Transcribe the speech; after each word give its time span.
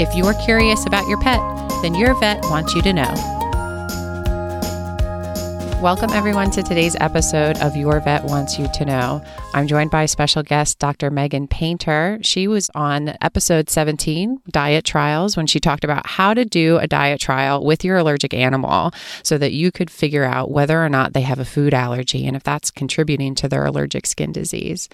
If 0.00 0.14
you're 0.14 0.32
curious 0.32 0.86
about 0.86 1.06
your 1.08 1.20
pet, 1.20 1.40
then 1.82 1.94
your 1.94 2.18
vet 2.18 2.40
wants 2.44 2.74
you 2.74 2.80
to 2.80 2.92
know. 2.94 3.12
Welcome, 5.82 6.08
everyone, 6.12 6.50
to 6.52 6.62
today's 6.62 6.96
episode 7.00 7.58
of 7.58 7.76
Your 7.76 8.00
Vet 8.00 8.24
Wants 8.24 8.58
You 8.58 8.66
to 8.72 8.86
Know. 8.86 9.22
I'm 9.52 9.66
joined 9.66 9.90
by 9.90 10.06
special 10.06 10.42
guest 10.42 10.78
Dr. 10.78 11.10
Megan 11.10 11.46
Painter. 11.48 12.18
She 12.22 12.48
was 12.48 12.70
on 12.74 13.14
episode 13.20 13.68
17, 13.68 14.40
Diet 14.48 14.86
Trials, 14.86 15.36
when 15.36 15.46
she 15.46 15.60
talked 15.60 15.84
about 15.84 16.06
how 16.06 16.32
to 16.32 16.46
do 16.46 16.78
a 16.78 16.86
diet 16.86 17.20
trial 17.20 17.62
with 17.62 17.84
your 17.84 17.98
allergic 17.98 18.32
animal 18.32 18.92
so 19.22 19.36
that 19.36 19.52
you 19.52 19.70
could 19.70 19.90
figure 19.90 20.24
out 20.24 20.50
whether 20.50 20.82
or 20.82 20.88
not 20.88 21.12
they 21.12 21.20
have 21.20 21.40
a 21.40 21.44
food 21.44 21.74
allergy 21.74 22.26
and 22.26 22.36
if 22.38 22.42
that's 22.42 22.70
contributing 22.70 23.34
to 23.34 23.50
their 23.50 23.66
allergic 23.66 24.06
skin 24.06 24.32
disease. 24.32 24.88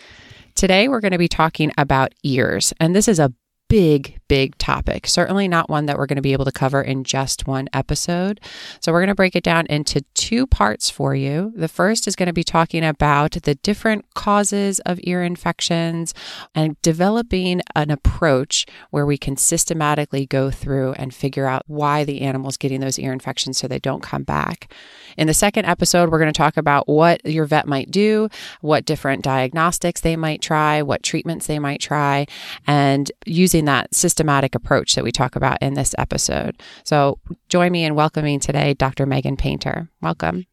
Today, 0.57 0.89
we're 0.89 1.01
going 1.01 1.12
to 1.12 1.17
be 1.19 1.29
talking 1.29 1.71
about 1.79 2.12
ears, 2.25 2.73
and 2.81 2.93
this 2.93 3.07
is 3.07 3.21
a 3.21 3.33
big, 3.69 4.19
big 4.29 4.57
topic. 4.59 5.07
Certainly 5.07 5.49
not 5.49 5.71
one 5.71 5.87
that 5.87 5.97
we're 5.99 6.07
going 6.07 6.17
to 6.17 6.23
be 6.23 6.33
able 6.33 6.45
to 6.45 6.53
cover 6.53 6.83
in 6.83 7.05
just 7.05 7.47
one 7.47 7.69
episode. 7.73 8.41
So, 8.81 8.93
we're 8.93 9.01
going 9.01 9.09
to 9.09 9.15
break 9.15 9.37
it 9.37 9.45
down 9.45 9.67
into 9.67 10.03
two 10.15 10.47
parts 10.47 10.91
for 10.91 11.15
you. 11.15 11.53
The 11.57 11.69
first 11.69 12.07
is 12.07 12.17
going 12.17 12.27
to 12.27 12.33
be 12.33 12.45
talking 12.45 12.85
about 12.85 13.33
the 13.33 13.55
different 13.57 14.05
causes 14.15 14.81
of 14.81 15.01
ear 15.03 15.23
infections 15.23 16.15
and 16.55 16.81
developing 16.83 17.61
an 17.75 17.91
approach 17.91 18.67
where 18.91 19.07
we 19.07 19.19
can 19.19 19.37
systematically 19.37 20.27
go 20.27 20.51
through 20.51 20.93
and 20.95 21.15
figure 21.15 21.47
out 21.47 21.63
why 21.67 22.05
the 22.05 22.23
animal's 22.23 22.57
getting 22.57 22.81
those 22.81 22.99
ear 22.99 23.13
infections 23.13 23.59
so 23.59 23.69
they 23.69 23.79
don't 23.79 24.03
come 24.03 24.23
back. 24.23 24.73
In 25.17 25.27
the 25.27 25.35
second 25.35 25.65
episode, 25.65 26.11
we're 26.11 26.19
going 26.19 26.33
to 26.33 26.37
talk 26.37 26.57
about 26.57 26.89
what 26.89 27.25
your 27.25 27.47
vet 27.47 27.67
might 27.67 27.91
do, 27.91 28.29
what 28.61 28.85
different 28.85 29.23
diagnostics 29.23 30.01
they 30.01 30.17
might 30.17 30.43
try, 30.43 30.83
what 30.83 31.03
treatments 31.03 31.47
they 31.47 31.59
might 31.59 31.81
try, 31.81 32.27
and 32.67 33.11
using 33.25 33.65
that 33.67 33.95
systematic 34.17 34.55
approach 34.55 34.95
that 34.95 35.05
we 35.05 35.12
talk 35.12 35.36
about 35.36 35.59
in 35.61 35.75
this 35.75 35.95
episode. 35.98 36.62
So 36.84 37.19
join 37.50 37.70
me 37.70 37.84
in 37.84 37.95
welcoming 37.95 38.41
today 38.41 38.72
Dr. 38.72 39.05
Megan 39.05 39.36
Painter. 39.36 39.91
Welcome. 40.00 40.47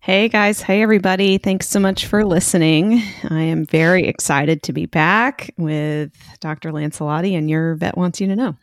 Hey 0.00 0.30
guys, 0.30 0.62
hey 0.62 0.80
everybody. 0.80 1.36
Thanks 1.36 1.68
so 1.68 1.80
much 1.80 2.06
for 2.06 2.24
listening. 2.24 3.02
I 3.28 3.42
am 3.42 3.66
very 3.66 4.06
excited 4.06 4.62
to 4.62 4.72
be 4.72 4.86
back 4.86 5.52
with 5.58 6.12
Dr. 6.40 6.72
Lancelotti 6.72 7.36
and 7.36 7.50
your 7.50 7.74
vet 7.74 7.98
wants 7.98 8.22
you 8.22 8.26
to 8.28 8.36
know. 8.36 8.56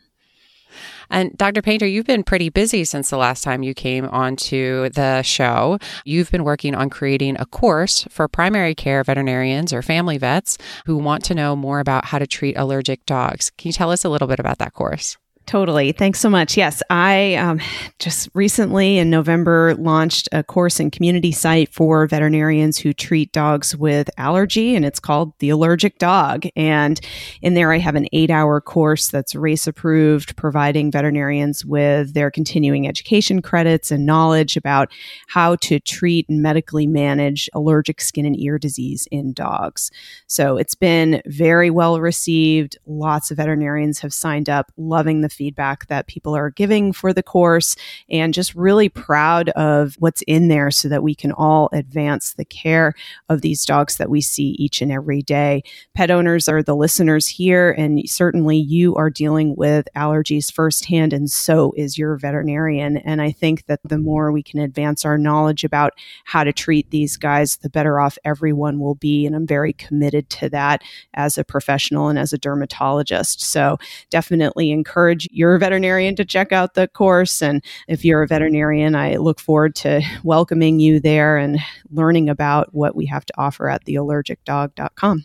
And 1.10 1.36
Dr. 1.36 1.62
Painter, 1.62 1.86
you've 1.86 2.06
been 2.06 2.22
pretty 2.22 2.48
busy 2.48 2.84
since 2.84 3.10
the 3.10 3.16
last 3.16 3.42
time 3.42 3.62
you 3.62 3.74
came 3.74 4.06
onto 4.06 4.88
the 4.90 5.22
show. 5.22 5.78
You've 6.04 6.30
been 6.30 6.44
working 6.44 6.74
on 6.74 6.90
creating 6.90 7.36
a 7.38 7.46
course 7.46 8.06
for 8.10 8.28
primary 8.28 8.74
care 8.74 9.02
veterinarians 9.04 9.72
or 9.72 9.82
family 9.82 10.18
vets 10.18 10.58
who 10.86 10.96
want 10.96 11.24
to 11.24 11.34
know 11.34 11.56
more 11.56 11.80
about 11.80 12.06
how 12.06 12.18
to 12.18 12.26
treat 12.26 12.56
allergic 12.56 13.04
dogs. 13.06 13.50
Can 13.58 13.68
you 13.68 13.72
tell 13.72 13.90
us 13.90 14.04
a 14.04 14.08
little 14.08 14.28
bit 14.28 14.40
about 14.40 14.58
that 14.58 14.74
course? 14.74 15.16
Totally. 15.48 15.92
Thanks 15.92 16.20
so 16.20 16.28
much. 16.28 16.58
Yes, 16.58 16.82
I 16.90 17.36
um, 17.36 17.58
just 17.98 18.28
recently 18.34 18.98
in 18.98 19.08
November 19.08 19.74
launched 19.76 20.28
a 20.30 20.44
course 20.44 20.78
and 20.78 20.92
community 20.92 21.32
site 21.32 21.72
for 21.72 22.06
veterinarians 22.06 22.76
who 22.76 22.92
treat 22.92 23.32
dogs 23.32 23.74
with 23.74 24.10
allergy, 24.18 24.76
and 24.76 24.84
it's 24.84 25.00
called 25.00 25.32
The 25.38 25.48
Allergic 25.48 25.96
Dog. 25.96 26.44
And 26.54 27.00
in 27.40 27.54
there, 27.54 27.72
I 27.72 27.78
have 27.78 27.94
an 27.94 28.08
eight 28.12 28.30
hour 28.30 28.60
course 28.60 29.08
that's 29.08 29.34
RACE 29.34 29.66
approved, 29.66 30.36
providing 30.36 30.90
veterinarians 30.90 31.64
with 31.64 32.12
their 32.12 32.30
continuing 32.30 32.86
education 32.86 33.40
credits 33.40 33.90
and 33.90 34.04
knowledge 34.04 34.54
about 34.54 34.92
how 35.28 35.56
to 35.56 35.80
treat 35.80 36.28
and 36.28 36.42
medically 36.42 36.86
manage 36.86 37.48
allergic 37.54 38.02
skin 38.02 38.26
and 38.26 38.38
ear 38.38 38.58
disease 38.58 39.08
in 39.10 39.32
dogs. 39.32 39.90
So 40.26 40.58
it's 40.58 40.74
been 40.74 41.22
very 41.24 41.70
well 41.70 42.02
received. 42.02 42.76
Lots 42.84 43.30
of 43.30 43.38
veterinarians 43.38 44.00
have 44.00 44.12
signed 44.12 44.50
up, 44.50 44.70
loving 44.76 45.22
the 45.22 45.37
feedback 45.38 45.86
that 45.86 46.08
people 46.08 46.34
are 46.34 46.50
giving 46.50 46.92
for 46.92 47.12
the 47.12 47.22
course 47.22 47.76
and 48.10 48.34
just 48.34 48.54
really 48.56 48.88
proud 48.88 49.50
of 49.50 49.94
what's 50.00 50.22
in 50.22 50.48
there 50.48 50.72
so 50.72 50.88
that 50.88 51.04
we 51.04 51.14
can 51.14 51.30
all 51.30 51.68
advance 51.72 52.34
the 52.34 52.44
care 52.44 52.92
of 53.28 53.40
these 53.40 53.64
dogs 53.64 53.96
that 53.96 54.10
we 54.10 54.20
see 54.20 54.56
each 54.58 54.82
and 54.82 54.90
every 54.90 55.22
day. 55.22 55.62
Pet 55.94 56.10
owners 56.10 56.48
are 56.48 56.62
the 56.62 56.74
listeners 56.74 57.28
here, 57.28 57.70
and 57.70 58.02
certainly 58.10 58.58
you 58.58 58.96
are 58.96 59.10
dealing 59.10 59.54
with 59.56 59.86
allergies 59.96 60.52
firsthand, 60.52 61.12
and 61.12 61.30
so 61.30 61.72
is 61.76 61.96
your 61.96 62.16
veterinarian. 62.16 62.96
And 62.96 63.22
I 63.22 63.30
think 63.30 63.66
that 63.66 63.80
the 63.84 63.98
more 63.98 64.32
we 64.32 64.42
can 64.42 64.58
advance 64.58 65.04
our 65.04 65.16
knowledge 65.16 65.62
about 65.62 65.92
how 66.24 66.42
to 66.42 66.52
treat 66.52 66.90
these 66.90 67.16
guys, 67.16 67.58
the 67.58 67.70
better 67.70 68.00
off 68.00 68.18
everyone 68.24 68.80
will 68.80 68.96
be. 68.96 69.24
And 69.24 69.36
I'm 69.36 69.46
very 69.46 69.72
committed 69.72 70.28
to 70.30 70.48
that 70.50 70.82
as 71.14 71.38
a 71.38 71.44
professional 71.44 72.08
and 72.08 72.18
as 72.18 72.32
a 72.32 72.38
dermatologist. 72.38 73.40
So 73.40 73.78
definitely 74.10 74.70
encourage 74.70 75.27
you're 75.30 75.54
a 75.54 75.58
veterinarian 75.58 76.16
to 76.16 76.24
check 76.24 76.52
out 76.52 76.74
the 76.74 76.88
course. 76.88 77.42
And 77.42 77.64
if 77.86 78.04
you're 78.04 78.22
a 78.22 78.26
veterinarian, 78.26 78.94
I 78.94 79.16
look 79.16 79.40
forward 79.40 79.74
to 79.76 80.02
welcoming 80.24 80.80
you 80.80 81.00
there 81.00 81.36
and 81.36 81.58
learning 81.90 82.28
about 82.28 82.74
what 82.74 82.96
we 82.96 83.06
have 83.06 83.24
to 83.26 83.34
offer 83.38 83.68
at 83.68 83.84
theallergicdog.com. 83.84 85.24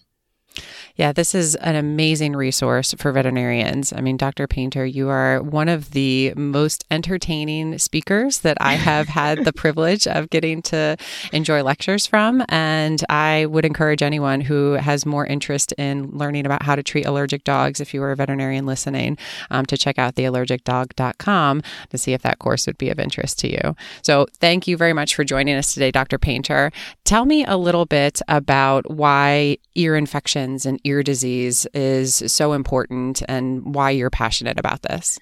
Yeah, 0.95 1.11
this 1.11 1.33
is 1.33 1.55
an 1.55 1.75
amazing 1.75 2.35
resource 2.35 2.93
for 2.99 3.11
veterinarians. 3.11 3.93
I 3.93 4.01
mean, 4.01 4.15
Dr. 4.15 4.45
Painter, 4.45 4.85
you 4.85 5.09
are 5.09 5.41
one 5.41 5.67
of 5.67 5.91
the 5.91 6.33
most 6.35 6.85
entertaining 6.91 7.79
speakers 7.79 8.39
that 8.39 8.57
I 8.61 8.73
have 8.73 9.07
had 9.07 9.43
the 9.43 9.53
privilege 9.63 10.05
of 10.05 10.29
getting 10.29 10.61
to 10.63 10.95
enjoy 11.31 11.63
lectures 11.63 12.05
from. 12.05 12.43
And 12.49 13.03
I 13.09 13.47
would 13.47 13.65
encourage 13.65 14.03
anyone 14.03 14.41
who 14.41 14.73
has 14.73 15.05
more 15.05 15.25
interest 15.25 15.73
in 15.79 16.11
learning 16.11 16.45
about 16.45 16.61
how 16.61 16.75
to 16.75 16.83
treat 16.83 17.05
allergic 17.05 17.43
dogs, 17.43 17.79
if 17.79 17.93
you 17.93 18.03
are 18.03 18.11
a 18.11 18.15
veterinarian 18.15 18.67
listening, 18.67 19.17
um, 19.49 19.65
to 19.65 19.77
check 19.77 19.97
out 19.97 20.15
theallergicdog.com 20.15 21.63
to 21.89 21.97
see 21.97 22.13
if 22.13 22.21
that 22.21 22.37
course 22.37 22.67
would 22.67 22.77
be 22.77 22.89
of 22.89 22.99
interest 22.99 23.39
to 23.39 23.51
you. 23.51 23.75
So, 24.03 24.27
thank 24.35 24.67
you 24.67 24.77
very 24.77 24.93
much 24.93 25.15
for 25.15 25.23
joining 25.23 25.55
us 25.55 25.73
today, 25.73 25.89
Dr. 25.89 26.19
Painter. 26.19 26.71
Tell 27.03 27.25
me 27.25 27.45
a 27.45 27.57
little 27.57 27.85
bit 27.85 28.21
about 28.27 28.91
why 28.91 29.57
ear 29.75 29.95
infections 30.43 30.65
and 30.65 30.79
ear 30.83 31.03
disease 31.03 31.65
is 31.73 32.23
so 32.31 32.53
important 32.53 33.23
and 33.27 33.73
why 33.75 33.89
you're 33.91 34.09
passionate 34.09 34.59
about 34.59 34.81
this. 34.83 35.19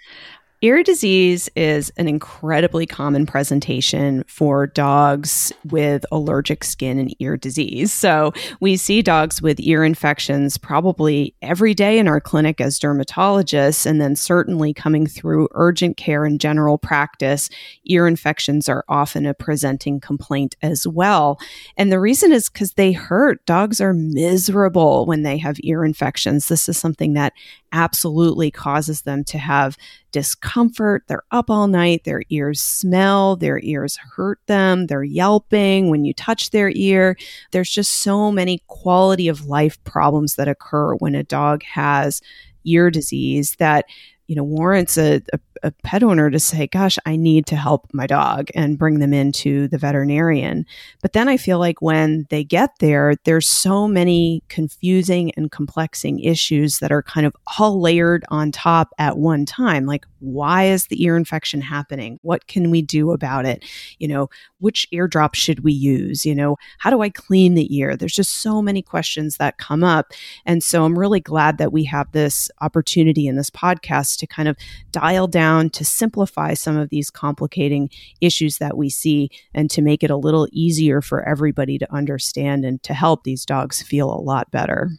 Ear 0.63 0.83
disease 0.83 1.49
is 1.55 1.91
an 1.97 2.07
incredibly 2.07 2.85
common 2.85 3.25
presentation 3.25 4.23
for 4.27 4.67
dogs 4.67 5.51
with 5.71 6.05
allergic 6.11 6.63
skin 6.63 6.99
and 6.99 7.15
ear 7.17 7.35
disease. 7.35 7.91
So, 7.91 8.31
we 8.59 8.77
see 8.77 9.01
dogs 9.01 9.41
with 9.41 9.59
ear 9.59 9.83
infections 9.83 10.59
probably 10.59 11.33
every 11.41 11.73
day 11.73 11.97
in 11.97 12.07
our 12.07 12.21
clinic 12.21 12.61
as 12.61 12.79
dermatologists, 12.79 13.87
and 13.87 13.99
then 13.99 14.15
certainly 14.15 14.71
coming 14.71 15.07
through 15.07 15.49
urgent 15.53 15.97
care 15.97 16.25
and 16.25 16.39
general 16.39 16.77
practice. 16.77 17.49
Ear 17.85 18.05
infections 18.05 18.69
are 18.69 18.85
often 18.87 19.25
a 19.25 19.33
presenting 19.33 19.99
complaint 19.99 20.55
as 20.61 20.85
well. 20.85 21.39
And 21.75 21.91
the 21.91 21.99
reason 21.99 22.31
is 22.31 22.51
because 22.51 22.73
they 22.73 22.91
hurt. 22.91 23.43
Dogs 23.47 23.81
are 23.81 23.95
miserable 23.95 25.07
when 25.07 25.23
they 25.23 25.39
have 25.39 25.57
ear 25.61 25.83
infections. 25.83 26.49
This 26.49 26.69
is 26.69 26.77
something 26.77 27.13
that 27.13 27.33
absolutely 27.71 28.51
causes 28.51 29.01
them 29.01 29.23
to 29.25 29.37
have 29.37 29.77
discomfort. 30.11 31.03
They're 31.07 31.23
up 31.31 31.49
all 31.49 31.67
night, 31.67 32.03
their 32.03 32.21
ears 32.29 32.61
smell, 32.61 33.35
their 33.35 33.59
ears 33.63 33.97
hurt 34.15 34.39
them, 34.47 34.87
they're 34.87 35.03
yelping 35.03 35.89
when 35.89 36.05
you 36.05 36.13
touch 36.13 36.51
their 36.51 36.71
ear. 36.75 37.17
There's 37.51 37.69
just 37.69 37.91
so 37.91 38.31
many 38.31 38.61
quality 38.67 39.27
of 39.27 39.47
life 39.47 39.81
problems 39.83 40.35
that 40.35 40.47
occur 40.47 40.95
when 40.95 41.15
a 41.15 41.23
dog 41.23 41.63
has 41.63 42.21
ear 42.65 42.91
disease 42.91 43.55
that 43.57 43.85
you 44.27 44.35
know 44.35 44.43
warrants 44.43 44.97
a, 44.97 45.21
a, 45.33 45.39
a 45.63 45.71
pet 45.83 46.03
owner 46.03 46.29
to 46.29 46.39
say, 46.39 46.67
gosh, 46.67 46.97
I 47.05 47.15
need 47.15 47.45
to 47.47 47.55
help 47.55 47.87
my 47.93 48.07
dog 48.07 48.49
and 48.55 48.77
bring 48.77 48.99
them 48.99 49.13
into 49.13 49.67
the 49.67 49.77
veterinarian. 49.77 50.65
But 51.01 51.13
then 51.13 51.27
I 51.27 51.37
feel 51.37 51.59
like 51.59 51.81
when 51.81 52.25
they 52.29 52.43
get 52.43 52.79
there, 52.79 53.15
there's 53.25 53.47
so 53.47 53.87
many 53.87 54.43
confusing 54.49 55.31
and 55.37 55.51
complexing 55.51 56.19
issues 56.19 56.79
that 56.79 56.91
are 56.91 57.03
kind 57.03 57.25
of 57.25 57.35
all 57.59 57.79
layered 57.79 58.25
on 58.29 58.51
top 58.51 58.93
at 58.97 59.17
one 59.17 59.45
time. 59.45 59.85
Like, 59.85 60.05
why 60.19 60.65
is 60.65 60.87
the 60.87 61.03
ear 61.03 61.17
infection 61.17 61.61
happening? 61.61 62.19
What 62.21 62.47
can 62.47 62.69
we 62.69 62.81
do 62.81 63.11
about 63.11 63.45
it? 63.45 63.63
You 63.99 64.07
know, 64.07 64.29
which 64.59 64.87
eardrop 64.91 65.35
should 65.35 65.63
we 65.63 65.73
use? 65.73 66.25
You 66.25 66.35
know, 66.35 66.57
how 66.77 66.89
do 66.89 67.01
I 67.01 67.09
clean 67.09 67.55
the 67.55 67.75
ear? 67.75 67.95
There's 67.95 68.13
just 68.13 68.35
so 68.35 68.61
many 68.61 68.81
questions 68.81 69.37
that 69.37 69.57
come 69.57 69.83
up. 69.83 70.11
And 70.45 70.63
so 70.63 70.85
I'm 70.85 70.97
really 70.97 71.19
glad 71.19 71.57
that 71.57 71.71
we 71.71 71.83
have 71.85 72.11
this 72.11 72.49
opportunity 72.61 73.27
in 73.27 73.35
this 73.35 73.49
podcast 73.49 74.17
to 74.19 74.27
kind 74.27 74.47
of 74.47 74.57
dial 74.91 75.27
down 75.27 75.50
to 75.59 75.83
simplify 75.83 76.53
some 76.53 76.77
of 76.77 76.89
these 76.89 77.09
complicating 77.09 77.89
issues 78.19 78.57
that 78.57 78.77
we 78.77 78.89
see 78.89 79.29
and 79.53 79.69
to 79.71 79.81
make 79.81 80.03
it 80.03 80.09
a 80.09 80.17
little 80.17 80.47
easier 80.51 81.01
for 81.01 81.27
everybody 81.27 81.77
to 81.77 81.93
understand 81.93 82.63
and 82.65 82.81
to 82.83 82.93
help 82.93 83.23
these 83.23 83.45
dogs 83.45 83.81
feel 83.81 84.11
a 84.11 84.21
lot 84.21 84.49
better. 84.51 84.89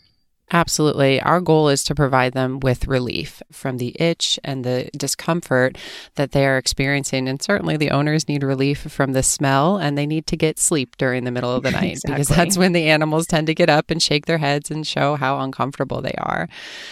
Absolutely. 0.52 1.18
Our 1.22 1.40
goal 1.40 1.70
is 1.70 1.82
to 1.84 1.94
provide 1.94 2.34
them 2.34 2.60
with 2.60 2.86
relief 2.86 3.42
from 3.50 3.78
the 3.78 3.96
itch 3.98 4.38
and 4.44 4.64
the 4.64 4.90
discomfort 4.94 5.78
that 6.16 6.32
they 6.32 6.46
are 6.46 6.58
experiencing. 6.58 7.26
And 7.26 7.40
certainly 7.40 7.78
the 7.78 7.90
owners 7.90 8.28
need 8.28 8.42
relief 8.42 8.80
from 8.80 9.12
the 9.12 9.22
smell 9.22 9.78
and 9.78 9.96
they 9.96 10.06
need 10.06 10.26
to 10.26 10.36
get 10.36 10.58
sleep 10.58 10.96
during 10.98 11.24
the 11.24 11.30
middle 11.30 11.50
of 11.50 11.62
the 11.62 11.70
night 11.80 11.92
exactly. 11.92 12.14
because 12.14 12.28
that's 12.28 12.58
when 12.58 12.72
the 12.72 12.90
animals 12.90 13.26
tend 13.26 13.46
to 13.46 13.54
get 13.54 13.70
up 13.70 13.90
and 13.90 14.02
shake 14.02 14.26
their 14.26 14.38
heads 14.38 14.70
and 14.70 14.86
show 14.86 15.16
how 15.16 15.40
uncomfortable 15.40 16.02
they 16.02 16.14
are. 16.18 16.48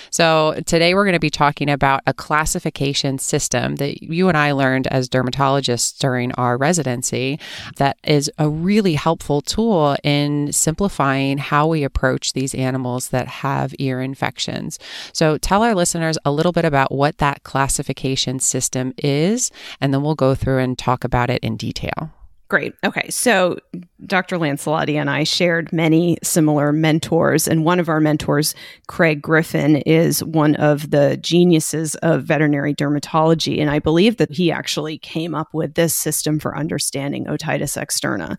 So 0.09 0.59
today 0.65 0.95
we're 0.95 1.05
going 1.05 1.13
to 1.13 1.21
be 1.21 1.31
talking 1.31 1.69
about 1.69 2.01
a 2.07 2.15
classification 2.15 3.19
system 3.19 3.77
that 3.77 4.03
you 4.03 4.29
and 4.29 4.39
I 4.39 4.53
learned 4.53 4.87
as 4.87 5.07
dermatologists 5.07 5.99
during 5.99 6.33
our 6.33 6.57
residency 6.57 7.39
that 7.77 7.99
is 8.05 8.31
a 8.39 8.49
really 8.49 8.95
helpful 8.95 9.43
tool 9.43 9.97
in 10.03 10.51
simplifying 10.51 11.37
how 11.37 11.67
we 11.67 11.85
approach 11.85 12.33
these 12.33 12.55
animals 12.55 13.09
that 13.09 13.29
have 13.29 13.50
have 13.51 13.75
ear 13.79 14.01
infections. 14.01 14.79
So 15.13 15.39
tell 15.39 15.63
our 15.63 15.75
listeners 15.75 16.19
a 16.25 16.33
little 16.33 16.53
bit 16.53 16.65
about 16.65 16.93
what 16.93 17.19
that 17.19 17.43
classification 17.43 18.39
system 18.41 18.93
is, 18.99 19.51
and 19.81 19.93
then 19.93 20.03
we'll 20.03 20.15
go 20.15 20.35
through 20.35 20.59
and 20.59 20.79
talk 20.79 21.05
about 21.05 21.31
it 21.31 21.43
in 21.43 21.57
detail. 21.57 22.11
Great. 22.49 22.75
Okay. 22.85 23.09
So 23.11 23.59
Dr. 24.07 24.37
Lancelotti 24.37 24.95
and 24.95 25.09
I 25.09 25.23
shared 25.23 25.73
many 25.73 26.19
similar 26.25 26.73
mentors, 26.73 27.47
and 27.47 27.65
one 27.65 27.79
of 27.79 27.89
our 27.89 28.01
mentors, 28.01 28.57
Craig 28.89 29.23
Griffin, 29.23 29.77
is 29.77 30.25
one 30.25 30.57
of 30.57 30.91
the 30.91 31.17
geniuses 31.19 31.95
of 31.97 32.25
veterinary 32.25 32.75
dermatology. 32.75 33.61
And 33.61 33.71
I 33.71 33.79
believe 33.79 34.17
that 34.17 34.33
he 34.33 34.51
actually 34.51 34.99
came 34.99 35.33
up 35.33 35.55
with 35.55 35.75
this 35.75 35.95
system 35.95 36.41
for 36.41 36.59
understanding 36.59 37.27
otitis 37.27 37.77
externa. 37.81 38.37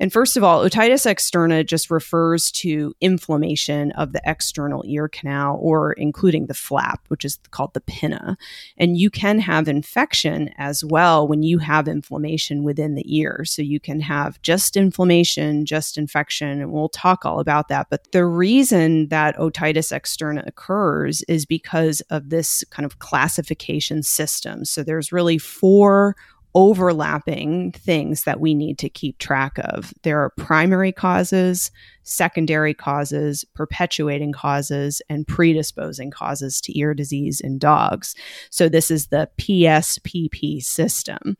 And 0.00 0.12
first 0.12 0.36
of 0.36 0.44
all, 0.44 0.64
otitis 0.64 1.06
externa 1.06 1.66
just 1.66 1.90
refers 1.90 2.50
to 2.52 2.94
inflammation 3.00 3.92
of 3.92 4.12
the 4.12 4.22
external 4.24 4.84
ear 4.86 5.08
canal 5.08 5.58
or 5.60 5.92
including 5.92 6.46
the 6.46 6.54
flap, 6.54 7.00
which 7.08 7.24
is 7.24 7.38
called 7.50 7.74
the 7.74 7.80
pinna. 7.80 8.36
And 8.76 8.96
you 8.96 9.10
can 9.10 9.40
have 9.40 9.68
infection 9.68 10.50
as 10.56 10.84
well 10.84 11.26
when 11.26 11.42
you 11.42 11.58
have 11.58 11.88
inflammation 11.88 12.62
within 12.62 12.94
the 12.94 13.16
ear. 13.16 13.44
So 13.44 13.62
you 13.62 13.80
can 13.80 14.00
have 14.00 14.40
just 14.42 14.76
inflammation, 14.76 15.66
just 15.66 15.98
infection, 15.98 16.60
and 16.60 16.72
we'll 16.72 16.88
talk 16.88 17.24
all 17.24 17.40
about 17.40 17.68
that. 17.68 17.88
But 17.90 18.12
the 18.12 18.24
reason 18.24 19.08
that 19.08 19.36
otitis 19.36 19.92
externa 19.92 20.46
occurs 20.46 21.22
is 21.22 21.44
because 21.44 22.00
of 22.10 22.30
this 22.30 22.64
kind 22.70 22.86
of 22.86 22.98
classification 23.00 24.02
system. 24.02 24.64
So 24.64 24.82
there's 24.82 25.12
really 25.12 25.38
four 25.38 26.14
overlapping 26.54 27.72
things 27.72 28.24
that 28.24 28.40
we 28.40 28.54
need 28.54 28.78
to 28.78 28.88
keep 28.88 29.18
track 29.18 29.58
of. 29.58 29.92
There 30.02 30.22
are 30.22 30.30
primary 30.30 30.92
causes, 30.92 31.70
secondary 32.08 32.74
causes, 32.74 33.44
perpetuating 33.54 34.32
causes, 34.32 35.02
and 35.08 35.26
predisposing 35.26 36.10
causes 36.10 36.60
to 36.62 36.78
ear 36.78 36.94
disease 36.94 37.40
in 37.40 37.58
dogs. 37.58 38.14
So, 38.50 38.68
this 38.68 38.90
is 38.90 39.08
the 39.08 39.28
PSPP 39.38 40.62
system. 40.62 41.36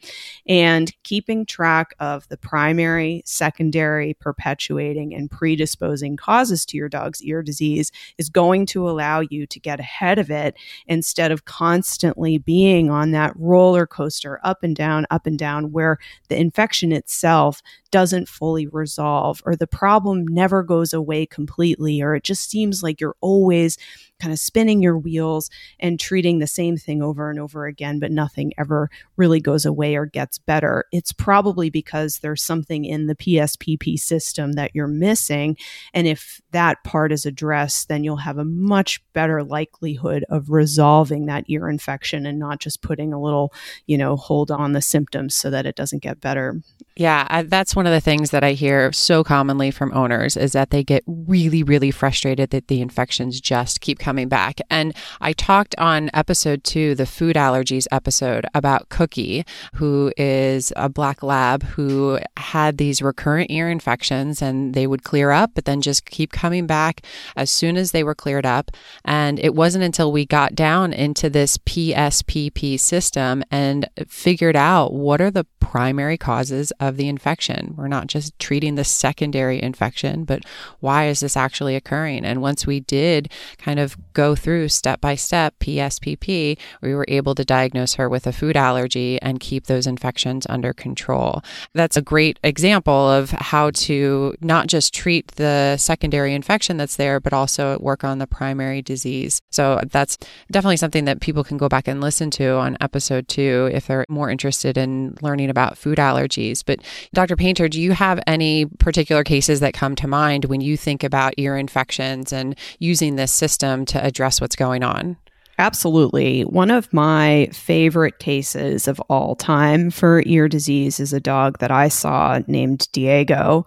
And 0.47 0.93
keeping 1.03 1.47
track 1.47 1.95
of 2.01 2.29
the 2.29 2.37
primary, 2.37 3.23
secondary, 3.25 4.15
perpetuating, 4.15 5.15
and 5.15 5.31
predisposing 5.31 6.17
causes 6.17 6.67
to 6.67 6.77
your 6.77 6.89
dog's 6.89 7.23
ear 7.23 7.43
disease 7.43 7.91
is 8.19 8.29
going 8.29 8.67
to 8.67 8.89
allow 8.89 9.21
you 9.21 9.47
to 9.47 9.61
get 9.61 9.81
ahead 9.81 10.19
of 10.19 10.31
it 10.31 10.57
instead 10.87 11.33
of 11.33 11.45
constantly 11.47 12.39
being 12.39 12.91
on 12.91 13.13
that 13.13 13.33
roller 13.37 13.87
coaster 13.87 14.41
up 14.45 14.63
and 14.63 14.77
down, 14.77 15.07
up 15.11 15.27
and 15.27 15.39
down, 15.39 15.73
where 15.73 15.99
the 16.29 16.39
infection 16.39 16.93
itself 16.93 17.63
doesn't 17.91 18.29
fully 18.29 18.67
resolve 18.67 19.43
or 19.47 19.57
the 19.57 19.67
problem 19.67 20.27
never 20.27 20.58
goes 20.63 20.93
away 20.93 21.27
completely 21.27 22.01
or 22.03 22.15
it 22.15 22.25
just 22.25 22.51
seems 22.51 22.83
like 22.83 23.01
you're 23.01 23.17
always 23.21 23.77
kind 24.21 24.33
of 24.33 24.39
spinning 24.39 24.83
your 24.83 24.99
wheels 24.99 25.51
and 25.79 26.01
treating 26.01 26.39
the 26.39 26.47
same 26.47 26.77
thing 26.77 27.03
over 27.03 27.31
and 27.31 27.39
over 27.39 27.67
again, 27.67 27.99
but 27.99 28.11
nothing 28.11 28.53
ever 28.59 28.91
really 29.17 29.41
goes 29.41 29.65
away 29.65 29.97
or 29.97 30.07
gets 30.07 30.39
better. 30.39 30.85
It's 30.93 31.13
probably 31.13 31.71
because 31.71 32.19
there's 32.19 32.43
something 32.43 32.85
in 32.85 33.07
the 33.07 33.15
PSPP 33.15 33.99
system 33.99 34.53
that 34.53 34.75
you're 34.75 34.87
missing. 34.87 35.57
And 35.95 36.07
if 36.07 36.41
that 36.51 36.83
part 36.85 37.13
is 37.13 37.25
addressed, 37.25 37.89
then 37.89 38.05
you'll 38.05 38.17
have 38.17 38.39
a 38.39 38.45
much 38.45 39.01
better 39.13 39.45
likelihood 39.45 40.25
of 40.29 40.51
resolving 40.51 41.27
that 41.27 41.45
ear 41.49 41.69
infection 41.69 42.27
and 42.27 42.39
not 42.39 42.61
just 42.61 42.83
putting 42.83 43.13
a 43.13 43.21
little, 43.21 43.53
you 43.87 43.99
know, 43.99 44.17
hold 44.17 44.51
on 44.51 44.73
the 44.73 44.83
symptoms 44.83 45.35
so 45.35 45.51
that 45.51 45.67
it 45.67 45.77
doesn't 45.77 46.03
get 46.03 46.21
better. 46.21 46.61
Yeah, 46.97 47.27
I, 47.31 47.43
that's 47.43 47.77
one 47.77 47.87
of 47.87 47.93
the 47.93 48.01
things 48.01 48.31
that 48.31 48.43
I 48.43 48.53
hear 48.53 48.91
so 48.93 49.23
commonly 49.23 49.71
from 49.71 49.93
owners 49.93 50.37
is 50.37 50.53
that 50.53 50.71
they 50.71 50.83
get 50.83 51.05
really, 51.07 51.63
really 51.63 51.93
frustrated 51.93 52.51
that 52.51 52.67
the 52.67 52.81
infections 52.81 53.41
just 53.41 53.81
keep 53.81 54.01
coming 54.01 54.08
back. 54.09 54.61
And 54.71 54.95
I 55.21 55.35
talked 55.35 55.75
on 55.77 56.11
episode 56.15 56.65
two, 56.65 56.95
the 56.95 57.05
food 57.05 57.37
allergies 57.37 57.87
episode, 57.93 58.47
about 58.55 58.89
Cookie, 58.89 59.45
who 59.75 60.13
is 60.17 60.73
a 60.77 60.89
black 60.89 61.23
lab 61.23 61.63
who 61.63 62.19
had 62.39 62.79
these 62.79 63.03
recurrent 63.03 63.51
ear 63.51 63.69
infections 63.69 64.41
and 64.41 64.73
they 64.73 64.87
would 64.87 65.05
clear 65.05 65.31
up, 65.31 65.51
but 65.55 65.67
then 65.67 65.83
just 65.83 66.07
keep 66.07 66.33
coming 66.33 66.67
back 66.67 67.03
as 67.37 67.51
soon 67.51 67.77
as 67.77 67.93
they 67.93 68.03
were 68.03 68.15
cleared 68.15 68.47
up. 68.47 68.71
And 69.05 69.39
it 69.39 69.55
wasn't 69.55 69.85
until 69.85 70.11
we 70.11 70.25
got 70.25 70.55
down 70.55 70.95
into 70.95 71.29
this 71.29 71.59
PSPP 71.59 72.81
system 72.81 73.45
and 73.51 73.89
figured 74.09 74.57
out 74.57 74.95
what 74.95 75.21
are 75.21 75.31
the 75.31 75.45
primary 75.61 76.17
causes 76.17 76.73
of 76.81 76.97
the 76.97 77.09
infection. 77.09 77.75
We're 77.77 77.89
not 77.89 78.07
just 78.07 78.39
treating 78.39 78.77
the 78.77 78.85
secondary 78.85 79.63
infection, 79.63 80.25
but 80.25 80.43
why 80.81 81.09
is 81.09 81.21
this 81.21 81.37
actually 81.37 81.77
occurring? 81.77 82.25
And 82.25 82.41
once 82.41 82.67
we 82.67 82.81
did 82.81 83.31
kind 83.59 83.79
of 83.79 83.98
go 84.19 84.35
through 84.35 84.69
step 84.69 85.01
by 85.01 85.15
step 85.15 85.55
PSPP, 85.61 86.59
we 86.83 86.95
were 86.95 87.05
able 87.09 87.35
to 87.35 87.45
diagnose 87.45 87.95
her 87.95 88.09
with 88.09 88.27
a 88.27 88.33
food 88.33 88.57
allergy 88.57 89.21
and 89.23 89.39
keep 89.39 89.67
those 89.67 89.87
infections 89.87 90.47
under 90.49 90.73
control. 90.73 91.43
That's 91.73 91.97
a 91.97 92.03
great 92.03 92.39
example 92.43 93.09
of 93.11 93.31
how 93.31 93.71
to 93.71 94.35
not 94.41 94.67
just 94.67 94.93
treat 94.93 95.29
the 95.37 95.77
secondary 95.77 96.35
infection 96.35 96.77
that's 96.77 96.97
there, 96.97 97.21
but 97.21 97.33
also 97.33 97.79
work 97.79 98.03
on 98.05 98.19
the 98.19 98.27
primary 98.27 98.83
disease. 98.83 99.41
So 99.51 99.81
that's 99.91 100.19
definitely 100.51 100.79
something 100.79 101.05
that 101.05 101.21
people 101.21 101.45
can 101.45 101.57
go 101.57 101.69
back 101.69 101.87
and 101.87 102.01
listen 102.01 102.31
to 102.33 102.55
on 102.55 102.77
episode 102.81 103.29
two 103.29 103.71
if 103.73 103.87
they're 103.87 104.05
more 104.09 104.31
interested 104.31 104.77
in 104.77 105.17
learning 105.23 105.51
about 105.51 105.79
food 105.79 105.99
allergies. 105.99 106.65
But 106.65 106.81
Dr. 107.15 107.37
Painter, 107.37 107.69
do 107.69 107.81
you 107.81 107.93
have 107.93 108.21
any 108.27 108.67
particular 108.67 109.23
cases 109.25 109.61
that 109.61 109.75
come 109.75 109.95
to 109.97 110.09
mind 110.09 110.47
when 110.47 110.61
you 110.61 110.77
think 110.77 111.05
about 111.05 111.35
ear 111.37 111.57
infections 111.57 112.33
and 112.33 112.57
using 112.79 113.17
this 113.17 113.33
system 113.33 113.85
to 113.89 114.05
address 114.05 114.41
what's 114.41 114.57
going 114.57 114.83
on? 114.83 115.17
Absolutely. 115.59 116.43
One 116.43 116.71
of 116.71 116.93
my 116.93 117.49
favorite 117.53 118.21
cases 118.21 118.87
of 118.87 119.01
all 119.09 119.35
time 119.35 119.91
for 119.91 120.23
ear 120.25 120.49
disease 120.49 121.01
is 121.01 121.13
a 121.13 121.21
dog 121.21 121.59
that 121.59 121.73
I 121.73 121.89
saw 121.89 122.41
named 122.47 122.87
Diego. 122.93 123.67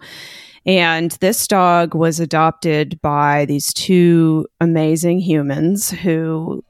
And 0.64 1.10
this 1.20 1.46
dog 1.46 1.94
was 1.94 2.18
adopted 2.18 2.98
by 3.02 3.44
these 3.44 3.74
two 3.74 4.46
amazing 4.60 5.20
humans 5.20 5.90
who 5.90 6.64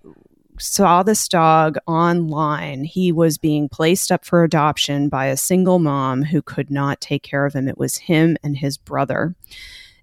saw 0.59 1.03
this 1.03 1.29
dog 1.29 1.77
online. 1.87 2.85
He 2.85 3.13
was 3.13 3.39
being 3.39 3.69
placed 3.69 4.11
up 4.11 4.25
for 4.25 4.43
adoption 4.43 5.09
by 5.09 5.27
a 5.27 5.37
single 5.37 5.79
mom 5.79 6.23
who 6.23 6.43
could 6.43 6.71
not 6.71 7.01
take 7.01 7.23
care 7.23 7.47
of 7.47 7.55
him. 7.55 7.69
It 7.69 7.79
was 7.79 7.97
him 7.97 8.37
and 8.43 8.57
his 8.57 8.77
brother. 8.77 9.37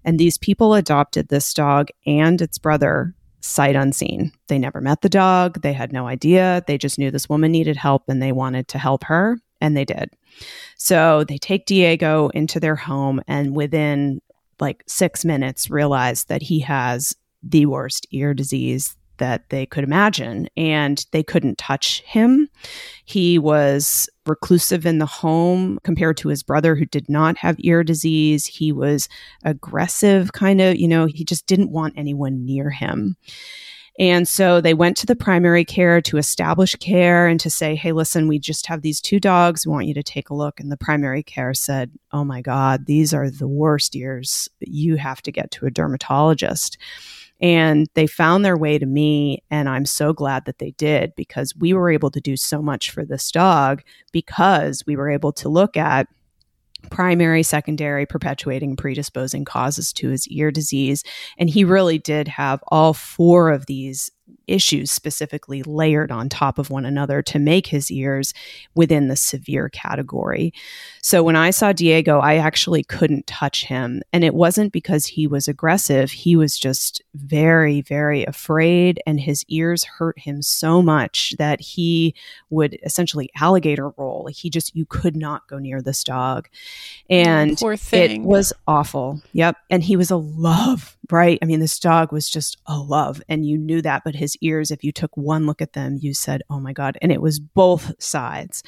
And 0.04 0.18
these 0.18 0.38
people 0.38 0.74
adopted 0.74 1.28
this 1.28 1.52
dog 1.52 1.88
and 2.06 2.40
its 2.40 2.58
brother 2.58 3.14
sight 3.40 3.76
unseen. 3.76 4.32
They 4.48 4.58
never 4.58 4.80
met 4.80 5.00
the 5.02 5.08
dog. 5.08 5.62
They 5.62 5.72
had 5.72 5.92
no 5.92 6.06
idea. 6.06 6.62
They 6.66 6.78
just 6.78 6.98
knew 6.98 7.10
this 7.10 7.28
woman 7.28 7.52
needed 7.52 7.76
help 7.76 8.04
and 8.08 8.22
they 8.22 8.32
wanted 8.32 8.68
to 8.68 8.78
help 8.78 9.04
her, 9.04 9.38
and 9.60 9.76
they 9.76 9.84
did. 9.84 10.10
So 10.76 11.24
they 11.24 11.38
take 11.38 11.66
Diego 11.66 12.28
into 12.28 12.60
their 12.60 12.76
home, 12.76 13.20
and 13.26 13.54
within 13.54 14.20
like 14.60 14.84
six 14.86 15.24
minutes, 15.24 15.70
realize 15.70 16.24
that 16.24 16.42
he 16.42 16.60
has 16.60 17.16
the 17.42 17.66
worst 17.66 18.06
ear 18.10 18.34
disease 18.34 18.96
that 19.16 19.48
they 19.50 19.66
could 19.66 19.84
imagine. 19.84 20.48
And 20.56 21.04
they 21.12 21.22
couldn't 21.22 21.58
touch 21.58 22.02
him. 22.02 22.48
He 23.04 23.38
was 23.38 24.08
reclusive 24.30 24.86
in 24.86 24.98
the 24.98 25.06
home 25.06 25.78
compared 25.84 26.16
to 26.18 26.28
his 26.28 26.42
brother 26.42 26.74
who 26.74 26.86
did 26.86 27.08
not 27.08 27.36
have 27.36 27.56
ear 27.58 27.84
disease. 27.84 28.46
He 28.46 28.72
was 28.72 29.08
aggressive, 29.44 30.32
kind 30.32 30.60
of, 30.60 30.76
you 30.76 30.88
know, 30.88 31.06
he 31.06 31.24
just 31.24 31.46
didn't 31.46 31.70
want 31.70 31.94
anyone 31.96 32.44
near 32.44 32.70
him. 32.70 33.16
And 33.98 34.26
so 34.26 34.62
they 34.62 34.72
went 34.72 34.96
to 34.98 35.06
the 35.06 35.14
primary 35.14 35.62
care 35.62 36.00
to 36.00 36.16
establish 36.16 36.74
care 36.76 37.26
and 37.26 37.38
to 37.40 37.50
say, 37.50 37.74
hey, 37.74 37.92
listen, 37.92 38.28
we 38.28 38.38
just 38.38 38.66
have 38.66 38.80
these 38.80 38.98
two 38.98 39.20
dogs. 39.20 39.66
We 39.66 39.72
want 39.72 39.86
you 39.86 39.94
to 39.94 40.02
take 40.02 40.30
a 40.30 40.34
look. 40.34 40.58
And 40.58 40.72
the 40.72 40.78
primary 40.78 41.22
care 41.22 41.52
said, 41.52 41.90
oh 42.10 42.24
my 42.24 42.40
God, 42.40 42.86
these 42.86 43.12
are 43.12 43.28
the 43.28 43.48
worst 43.48 43.94
ears. 43.94 44.48
You 44.60 44.96
have 44.96 45.20
to 45.22 45.32
get 45.32 45.50
to 45.50 45.66
a 45.66 45.70
dermatologist. 45.70 46.78
And 47.40 47.86
they 47.94 48.06
found 48.06 48.44
their 48.44 48.56
way 48.56 48.78
to 48.78 48.86
me. 48.86 49.42
And 49.50 49.68
I'm 49.68 49.86
so 49.86 50.12
glad 50.12 50.44
that 50.44 50.58
they 50.58 50.72
did 50.72 51.14
because 51.16 51.54
we 51.56 51.72
were 51.72 51.90
able 51.90 52.10
to 52.10 52.20
do 52.20 52.36
so 52.36 52.60
much 52.60 52.90
for 52.90 53.04
this 53.04 53.30
dog 53.30 53.82
because 54.12 54.84
we 54.86 54.96
were 54.96 55.10
able 55.10 55.32
to 55.34 55.48
look 55.48 55.76
at 55.76 56.06
primary, 56.90 57.42
secondary, 57.42 58.06
perpetuating, 58.06 58.76
predisposing 58.76 59.44
causes 59.44 59.92
to 59.92 60.08
his 60.08 60.26
ear 60.28 60.50
disease. 60.50 61.04
And 61.38 61.50
he 61.50 61.64
really 61.64 61.98
did 61.98 62.28
have 62.28 62.62
all 62.68 62.94
four 62.94 63.50
of 63.50 63.66
these 63.66 64.10
issues 64.46 64.90
specifically 64.90 65.62
layered 65.62 66.10
on 66.10 66.28
top 66.28 66.58
of 66.58 66.70
one 66.70 66.84
another 66.84 67.22
to 67.22 67.38
make 67.38 67.68
his 67.68 67.90
ears 67.90 68.34
within 68.74 69.08
the 69.08 69.16
severe 69.16 69.68
category. 69.68 70.52
So 71.02 71.22
when 71.22 71.36
I 71.36 71.50
saw 71.50 71.72
Diego, 71.72 72.18
I 72.18 72.36
actually 72.36 72.82
couldn't 72.84 73.26
touch 73.26 73.64
him. 73.64 74.02
And 74.12 74.24
it 74.24 74.34
wasn't 74.34 74.72
because 74.72 75.06
he 75.06 75.26
was 75.26 75.48
aggressive, 75.48 76.10
he 76.10 76.36
was 76.36 76.58
just 76.58 77.02
very, 77.14 77.80
very 77.80 78.24
afraid, 78.24 79.00
and 79.06 79.20
his 79.20 79.44
ears 79.48 79.84
hurt 79.84 80.18
him 80.18 80.42
so 80.42 80.82
much 80.82 81.34
that 81.38 81.60
he 81.60 82.14
would 82.50 82.78
essentially 82.82 83.30
alligator 83.40 83.90
roll. 83.96 84.28
He 84.32 84.50
just, 84.50 84.74
you 84.74 84.86
could 84.86 85.16
not 85.16 85.48
go 85.48 85.58
near 85.58 85.80
this 85.80 86.04
dog. 86.04 86.48
Mm, 87.10 87.26
and 87.26 87.62
it 87.92 88.22
was 88.22 88.52
awful. 88.66 89.22
Yep. 89.32 89.56
And 89.70 89.82
he 89.82 89.96
was 89.96 90.10
a 90.10 90.16
love, 90.16 90.96
right? 91.12 91.38
I 91.42 91.44
mean, 91.44 91.60
this 91.60 91.78
dog 91.78 92.12
was 92.12 92.28
just 92.28 92.56
a 92.66 92.78
love, 92.78 93.22
and 93.28 93.46
you 93.46 93.58
knew 93.58 93.82
that, 93.82 94.02
but 94.04 94.14
his 94.14 94.36
ears, 94.40 94.70
if 94.70 94.84
you 94.84 94.92
took 94.92 95.16
one 95.16 95.46
look 95.46 95.60
at 95.60 95.72
them, 95.72 95.98
you 96.00 96.14
said, 96.14 96.42
oh 96.50 96.60
my 96.60 96.72
God. 96.72 96.98
And 97.02 97.12
it 97.12 97.22
was 97.22 97.40
both 97.40 97.92
sides. 98.02 98.62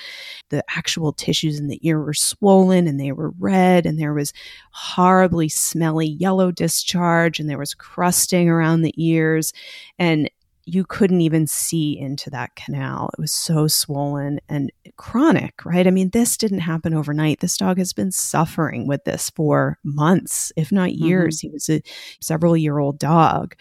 The 0.50 0.64
actual 0.70 1.12
tissues 1.12 1.58
in 1.58 1.68
the 1.68 1.80
ear 1.86 2.00
were 2.00 2.14
swollen 2.14 2.86
and 2.86 2.98
they 2.98 3.12
were 3.12 3.32
red, 3.38 3.86
and 3.86 3.98
there 3.98 4.14
was 4.14 4.32
horribly 4.72 5.48
smelly 5.48 6.06
yellow 6.06 6.50
discharge, 6.50 7.40
and 7.40 7.48
there 7.48 7.58
was 7.58 7.74
crusting 7.74 8.48
around 8.48 8.82
the 8.82 8.94
ears. 8.96 9.52
And 9.98 10.30
you 10.64 10.84
couldn't 10.84 11.20
even 11.20 11.46
see 11.46 11.98
into 11.98 12.30
that 12.30 12.54
canal. 12.54 13.10
It 13.12 13.20
was 13.20 13.32
so 13.32 13.66
swollen 13.66 14.40
and 14.48 14.70
chronic, 14.96 15.64
right? 15.64 15.86
I 15.86 15.90
mean, 15.90 16.10
this 16.10 16.36
didn't 16.36 16.60
happen 16.60 16.94
overnight. 16.94 17.40
This 17.40 17.56
dog 17.56 17.78
has 17.78 17.92
been 17.92 18.12
suffering 18.12 18.86
with 18.86 19.04
this 19.04 19.30
for 19.30 19.78
months, 19.82 20.52
if 20.56 20.70
not 20.70 20.90
mm-hmm. 20.90 21.04
years. 21.04 21.38
Mm-hmm. 21.38 21.46
He 21.48 21.52
was 21.52 21.68
a 21.68 21.82
several 22.20 22.56
year 22.56 22.78
old 22.78 22.98
dog. 22.98 23.56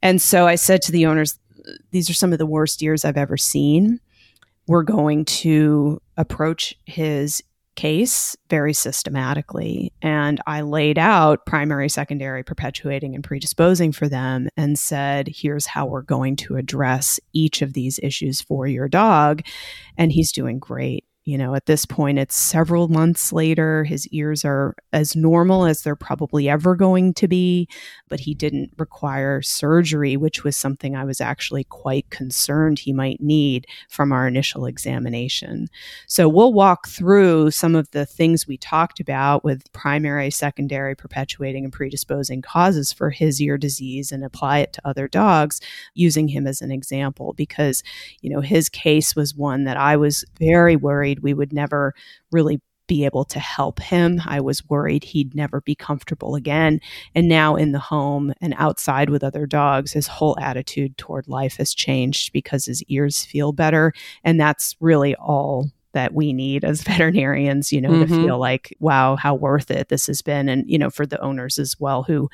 And 0.00 0.20
so 0.20 0.46
I 0.46 0.54
said 0.54 0.82
to 0.82 0.92
the 0.92 1.06
owners, 1.06 1.38
these 1.90 2.08
are 2.10 2.14
some 2.14 2.32
of 2.32 2.38
the 2.38 2.46
worst 2.46 2.82
ears 2.82 3.04
I've 3.04 3.16
ever 3.16 3.36
seen. 3.36 4.00
We're 4.66 4.82
going 4.82 5.24
to 5.26 6.00
approach 6.16 6.74
his 6.86 7.42
case 7.74 8.36
very 8.50 8.72
systematically. 8.72 9.92
And 10.02 10.40
I 10.46 10.60
laid 10.62 10.98
out 10.98 11.46
primary, 11.46 11.88
secondary, 11.88 12.42
perpetuating, 12.42 13.14
and 13.14 13.24
predisposing 13.24 13.92
for 13.92 14.08
them 14.08 14.48
and 14.56 14.78
said, 14.78 15.28
here's 15.28 15.66
how 15.66 15.86
we're 15.86 16.02
going 16.02 16.36
to 16.36 16.56
address 16.56 17.18
each 17.32 17.62
of 17.62 17.72
these 17.72 17.98
issues 18.02 18.40
for 18.40 18.66
your 18.66 18.88
dog. 18.88 19.42
And 19.96 20.12
he's 20.12 20.32
doing 20.32 20.58
great. 20.58 21.04
You 21.24 21.38
know, 21.38 21.54
at 21.54 21.66
this 21.66 21.86
point, 21.86 22.18
it's 22.18 22.34
several 22.34 22.88
months 22.88 23.32
later. 23.32 23.84
His 23.84 24.08
ears 24.08 24.44
are 24.44 24.74
as 24.92 25.14
normal 25.14 25.66
as 25.66 25.82
they're 25.82 25.94
probably 25.94 26.48
ever 26.48 26.74
going 26.74 27.14
to 27.14 27.28
be, 27.28 27.68
but 28.08 28.18
he 28.18 28.34
didn't 28.34 28.72
require 28.76 29.40
surgery, 29.40 30.16
which 30.16 30.42
was 30.42 30.56
something 30.56 30.96
I 30.96 31.04
was 31.04 31.20
actually 31.20 31.62
quite 31.62 32.10
concerned 32.10 32.80
he 32.80 32.92
might 32.92 33.20
need 33.20 33.68
from 33.88 34.10
our 34.10 34.26
initial 34.26 34.66
examination. 34.66 35.68
So 36.08 36.28
we'll 36.28 36.52
walk 36.52 36.88
through 36.88 37.52
some 37.52 37.76
of 37.76 37.88
the 37.92 38.04
things 38.04 38.48
we 38.48 38.56
talked 38.56 38.98
about 38.98 39.44
with 39.44 39.72
primary, 39.72 40.28
secondary, 40.30 40.96
perpetuating, 40.96 41.62
and 41.62 41.72
predisposing 41.72 42.42
causes 42.42 42.92
for 42.92 43.10
his 43.10 43.40
ear 43.40 43.56
disease 43.56 44.10
and 44.10 44.24
apply 44.24 44.58
it 44.58 44.72
to 44.72 44.88
other 44.88 45.06
dogs 45.06 45.60
using 45.94 46.26
him 46.26 46.48
as 46.48 46.60
an 46.60 46.72
example 46.72 47.32
because, 47.34 47.84
you 48.22 48.30
know, 48.30 48.40
his 48.40 48.68
case 48.68 49.14
was 49.14 49.36
one 49.36 49.62
that 49.64 49.76
I 49.76 49.96
was 49.96 50.24
very 50.40 50.74
worried 50.74 51.11
worried 51.12 51.22
we 51.22 51.34
would 51.34 51.52
never 51.52 51.94
really 52.30 52.60
be 52.88 53.04
able 53.04 53.24
to 53.24 53.38
help 53.38 53.80
him. 53.80 54.20
I 54.26 54.40
was 54.40 54.68
worried 54.68 55.04
he'd 55.04 55.34
never 55.34 55.60
be 55.60 55.74
comfortable 55.74 56.34
again. 56.34 56.80
And 57.14 57.28
now 57.28 57.54
in 57.56 57.72
the 57.72 57.78
home 57.78 58.34
and 58.40 58.54
outside 58.58 59.08
with 59.08 59.22
other 59.22 59.46
dogs, 59.46 59.92
his 59.92 60.08
whole 60.08 60.36
attitude 60.40 60.98
toward 60.98 61.28
life 61.28 61.56
has 61.56 61.74
changed 61.74 62.32
because 62.32 62.66
his 62.66 62.82
ears 62.88 63.24
feel 63.24 63.52
better. 63.52 63.92
And 64.24 64.38
that's 64.38 64.74
really 64.80 65.14
all 65.14 65.70
that 65.92 66.12
we 66.12 66.32
need 66.32 66.64
as 66.64 66.82
veterinarians, 66.90 67.72
you 67.72 67.80
know, 67.80 67.90
mm-hmm. 67.90 68.14
to 68.14 68.22
feel 68.24 68.38
like, 68.38 68.76
wow, 68.80 69.14
how 69.16 69.34
worth 69.34 69.70
it 69.70 69.88
this 69.88 70.06
has 70.08 70.20
been. 70.20 70.48
And, 70.48 70.68
you 70.68 70.78
know, 70.78 70.90
for 70.90 71.06
the 71.06 71.20
owners 71.20 71.58
as 71.58 71.78
well, 71.78 72.02
who 72.02 72.28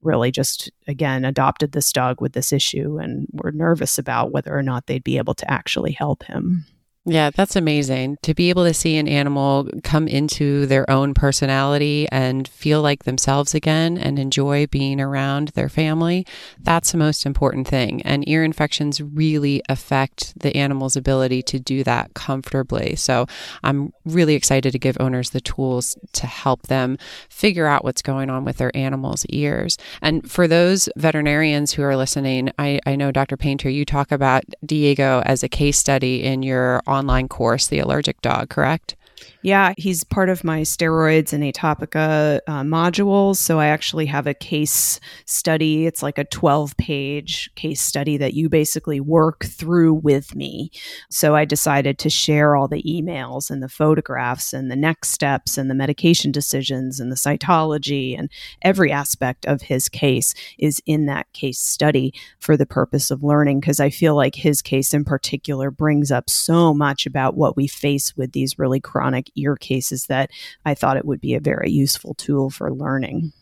really 0.00 0.30
just, 0.30 0.70
again, 0.86 1.24
adopted 1.24 1.72
this 1.72 1.92
dog 1.92 2.20
with 2.20 2.34
this 2.34 2.52
issue 2.52 2.98
and 2.98 3.26
were 3.32 3.52
nervous 3.52 3.98
about 3.98 4.30
whether 4.30 4.56
or 4.56 4.62
not 4.62 4.86
they'd 4.86 5.04
be 5.04 5.18
able 5.18 5.34
to 5.34 5.50
actually 5.50 5.92
help 5.92 6.22
him. 6.22 6.64
Yeah, 7.04 7.30
that's 7.30 7.56
amazing 7.56 8.18
to 8.22 8.34
be 8.34 8.50
able 8.50 8.64
to 8.64 8.74
see 8.74 8.98
an 8.98 9.08
animal 9.08 9.70
come 9.82 10.06
into 10.08 10.66
their 10.66 10.88
own 10.90 11.14
personality 11.14 12.06
and 12.12 12.46
feel 12.46 12.82
like 12.82 13.04
themselves 13.04 13.54
again 13.54 13.96
and 13.96 14.18
enjoy 14.18 14.66
being 14.66 15.00
around 15.00 15.48
their 15.48 15.70
family. 15.70 16.26
That's 16.60 16.92
the 16.92 16.98
most 16.98 17.24
important 17.24 17.66
thing. 17.66 18.02
And 18.02 18.28
ear 18.28 18.44
infections 18.44 19.00
really 19.00 19.62
affect 19.70 20.38
the 20.38 20.54
animal's 20.54 20.96
ability 20.96 21.42
to 21.44 21.58
do 21.58 21.82
that 21.84 22.12
comfortably. 22.12 22.94
So 22.96 23.26
I'm 23.62 23.94
really 24.04 24.34
excited 24.34 24.72
to 24.72 24.78
give 24.78 24.98
owners 25.00 25.30
the 25.30 25.40
tools 25.40 25.96
to 26.12 26.26
help 26.26 26.66
them 26.66 26.98
figure 27.30 27.66
out 27.66 27.84
what's 27.84 28.02
going 28.02 28.28
on 28.28 28.44
with 28.44 28.58
their 28.58 28.76
animal's 28.76 29.24
ears. 29.30 29.78
And 30.02 30.30
for 30.30 30.46
those 30.46 30.90
veterinarians 30.96 31.72
who 31.72 31.82
are 31.84 31.96
listening, 31.96 32.50
I, 32.58 32.80
I 32.84 32.96
know, 32.96 33.12
Dr. 33.12 33.38
Painter, 33.38 33.70
you 33.70 33.86
talk 33.86 34.12
about 34.12 34.44
Diego 34.66 35.22
as 35.24 35.42
a 35.42 35.48
case 35.48 35.78
study 35.78 36.22
in 36.22 36.42
your 36.42 36.82
online 36.98 37.28
course, 37.28 37.66
The 37.66 37.78
Allergic 37.78 38.20
Dog, 38.20 38.48
correct? 38.48 38.96
Yeah, 39.42 39.72
he's 39.76 40.02
part 40.02 40.28
of 40.28 40.42
my 40.42 40.62
steroids 40.62 41.32
and 41.32 41.44
atopica 41.44 42.40
uh, 42.46 42.62
modules. 42.62 43.36
So 43.36 43.60
I 43.60 43.66
actually 43.66 44.06
have 44.06 44.26
a 44.26 44.34
case 44.34 44.98
study. 45.26 45.86
It's 45.86 46.02
like 46.02 46.18
a 46.18 46.24
12 46.24 46.76
page 46.76 47.50
case 47.54 47.80
study 47.80 48.16
that 48.16 48.34
you 48.34 48.48
basically 48.48 49.00
work 49.00 49.44
through 49.44 49.94
with 49.94 50.34
me. 50.34 50.70
So 51.08 51.36
I 51.36 51.44
decided 51.44 51.98
to 52.00 52.10
share 52.10 52.56
all 52.56 52.66
the 52.66 52.82
emails 52.82 53.50
and 53.50 53.62
the 53.62 53.68
photographs 53.68 54.52
and 54.52 54.70
the 54.70 54.76
next 54.76 55.10
steps 55.10 55.56
and 55.56 55.70
the 55.70 55.74
medication 55.74 56.32
decisions 56.32 56.98
and 56.98 57.12
the 57.12 57.16
cytology 57.16 58.18
and 58.18 58.30
every 58.62 58.90
aspect 58.90 59.46
of 59.46 59.62
his 59.62 59.88
case 59.88 60.34
is 60.58 60.82
in 60.84 61.06
that 61.06 61.32
case 61.32 61.60
study 61.60 62.12
for 62.40 62.56
the 62.56 62.66
purpose 62.66 63.10
of 63.10 63.22
learning. 63.22 63.60
Because 63.60 63.78
I 63.78 63.90
feel 63.90 64.16
like 64.16 64.34
his 64.34 64.62
case 64.62 64.92
in 64.92 65.04
particular 65.04 65.70
brings 65.70 66.10
up 66.10 66.28
so 66.28 66.74
much 66.74 67.06
about 67.06 67.36
what 67.36 67.56
we 67.56 67.68
face 67.68 68.16
with 68.16 68.32
these 68.32 68.58
really 68.58 68.80
chronic 68.80 69.07
ear 69.36 69.56
cases 69.56 70.04
that 70.04 70.30
I 70.64 70.74
thought 70.74 70.96
it 70.96 71.04
would 71.04 71.20
be 71.20 71.34
a 71.34 71.40
very 71.40 71.70
useful 71.70 72.14
tool 72.14 72.50
for 72.50 72.72
learning. 72.72 73.32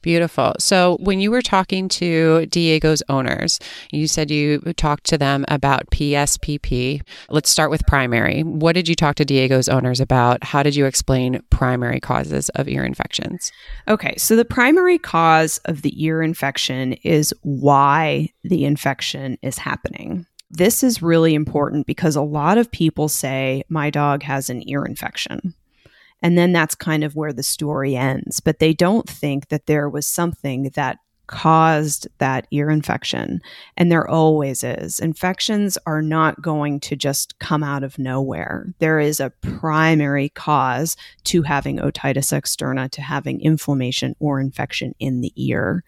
Beautiful. 0.00 0.54
So, 0.58 0.96
when 1.00 1.20
you 1.20 1.30
were 1.30 1.42
talking 1.42 1.88
to 1.90 2.46
Diego's 2.46 3.02
owners, 3.08 3.58
you 3.92 4.08
said 4.08 4.30
you 4.30 4.60
talked 4.76 5.04
to 5.04 5.18
them 5.18 5.44
about 5.48 5.90
PSPP. 5.90 7.02
Let's 7.28 7.50
start 7.50 7.70
with 7.70 7.86
primary. 7.86 8.42
What 8.42 8.72
did 8.72 8.88
you 8.88 8.94
talk 8.94 9.16
to 9.16 9.24
Diego's 9.24 9.68
owners 9.68 10.00
about? 10.00 10.42
How 10.42 10.62
did 10.62 10.74
you 10.74 10.86
explain 10.86 11.42
primary 11.50 12.00
causes 12.00 12.48
of 12.50 12.68
ear 12.68 12.84
infections? 12.84 13.52
Okay, 13.86 14.14
so 14.16 14.36
the 14.36 14.44
primary 14.44 14.98
cause 14.98 15.58
of 15.66 15.82
the 15.82 16.02
ear 16.02 16.22
infection 16.22 16.94
is 17.04 17.34
why 17.42 18.30
the 18.44 18.64
infection 18.64 19.38
is 19.42 19.58
happening. 19.58 20.26
This 20.50 20.82
is 20.82 21.02
really 21.02 21.34
important 21.34 21.86
because 21.86 22.16
a 22.16 22.22
lot 22.22 22.58
of 22.58 22.70
people 22.70 23.08
say, 23.08 23.62
My 23.68 23.90
dog 23.90 24.22
has 24.22 24.48
an 24.48 24.68
ear 24.68 24.84
infection. 24.84 25.54
And 26.20 26.36
then 26.36 26.52
that's 26.52 26.74
kind 26.74 27.04
of 27.04 27.14
where 27.14 27.32
the 27.32 27.42
story 27.42 27.94
ends. 27.94 28.40
But 28.40 28.58
they 28.58 28.72
don't 28.72 29.08
think 29.08 29.48
that 29.48 29.66
there 29.66 29.88
was 29.88 30.06
something 30.06 30.70
that 30.74 30.98
caused 31.28 32.08
that 32.18 32.46
ear 32.50 32.70
infection. 32.70 33.40
And 33.76 33.92
there 33.92 34.08
always 34.08 34.64
is. 34.64 34.98
Infections 34.98 35.78
are 35.86 36.02
not 36.02 36.42
going 36.42 36.80
to 36.80 36.96
just 36.96 37.38
come 37.38 37.62
out 37.62 37.84
of 37.84 37.98
nowhere. 37.98 38.66
There 38.80 38.98
is 38.98 39.20
a 39.20 39.30
primary 39.40 40.30
cause 40.30 40.96
to 41.24 41.42
having 41.42 41.78
otitis 41.78 42.32
externa, 42.32 42.90
to 42.90 43.02
having 43.02 43.40
inflammation 43.40 44.16
or 44.18 44.40
infection 44.40 44.94
in 44.98 45.20
the 45.20 45.32
ear. 45.36 45.84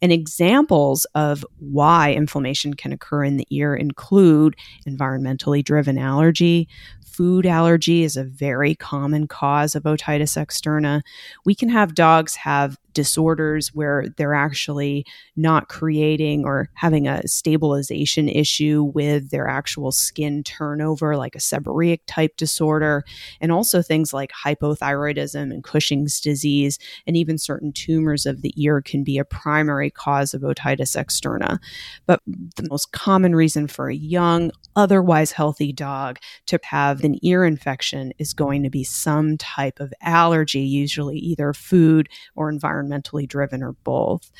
And 0.00 0.12
examples 0.12 1.04
of 1.14 1.44
why 1.58 2.12
inflammation 2.12 2.74
can 2.74 2.92
occur 2.92 3.24
in 3.24 3.36
the 3.36 3.46
ear 3.50 3.74
include 3.74 4.56
environmentally 4.86 5.64
driven 5.64 5.98
allergy, 5.98 6.68
food 7.16 7.46
allergy 7.46 8.02
is 8.02 8.16
a 8.16 8.24
very 8.24 8.74
common 8.74 9.26
cause 9.26 9.74
of 9.74 9.84
otitis 9.84 10.36
externa. 10.36 11.00
We 11.46 11.54
can 11.54 11.70
have 11.70 11.94
dogs 11.94 12.36
have 12.36 12.76
disorders 12.96 13.74
where 13.74 14.06
they're 14.16 14.34
actually 14.34 15.04
not 15.36 15.68
creating 15.68 16.46
or 16.46 16.70
having 16.72 17.06
a 17.06 17.20
stabilization 17.28 18.26
issue 18.26 18.90
with 18.94 19.28
their 19.28 19.46
actual 19.46 19.92
skin 19.92 20.42
turnover, 20.42 21.14
like 21.14 21.36
a 21.36 21.38
seborrheic 21.38 22.00
type 22.06 22.34
disorder, 22.38 23.04
and 23.38 23.52
also 23.52 23.82
things 23.82 24.14
like 24.14 24.32
hypothyroidism 24.32 25.52
and 25.52 25.62
Cushing's 25.62 26.20
disease, 26.20 26.78
and 27.06 27.18
even 27.18 27.36
certain 27.36 27.70
tumors 27.70 28.24
of 28.24 28.40
the 28.40 28.54
ear 28.56 28.80
can 28.80 29.04
be 29.04 29.18
a 29.18 29.24
primary 29.26 29.90
cause 29.90 30.32
of 30.32 30.40
otitis 30.40 30.96
externa. 30.96 31.58
But 32.06 32.22
the 32.26 32.66
most 32.70 32.92
common 32.92 33.36
reason 33.36 33.68
for 33.68 33.90
a 33.90 33.94
young, 33.94 34.50
otherwise 34.74 35.32
healthy 35.32 35.70
dog 35.70 36.18
to 36.46 36.58
have 36.62 37.04
an 37.04 37.18
ear 37.22 37.44
infection 37.44 38.14
is 38.18 38.32
going 38.32 38.62
to 38.62 38.70
be 38.70 38.84
some 38.84 39.36
type 39.36 39.80
of 39.80 39.92
allergy, 40.00 40.60
usually 40.60 41.18
either 41.18 41.52
food 41.52 42.08
or 42.34 42.48
environmentally 42.86 43.28
driven 43.28 43.62
or 43.62 43.72
both. 43.84 44.30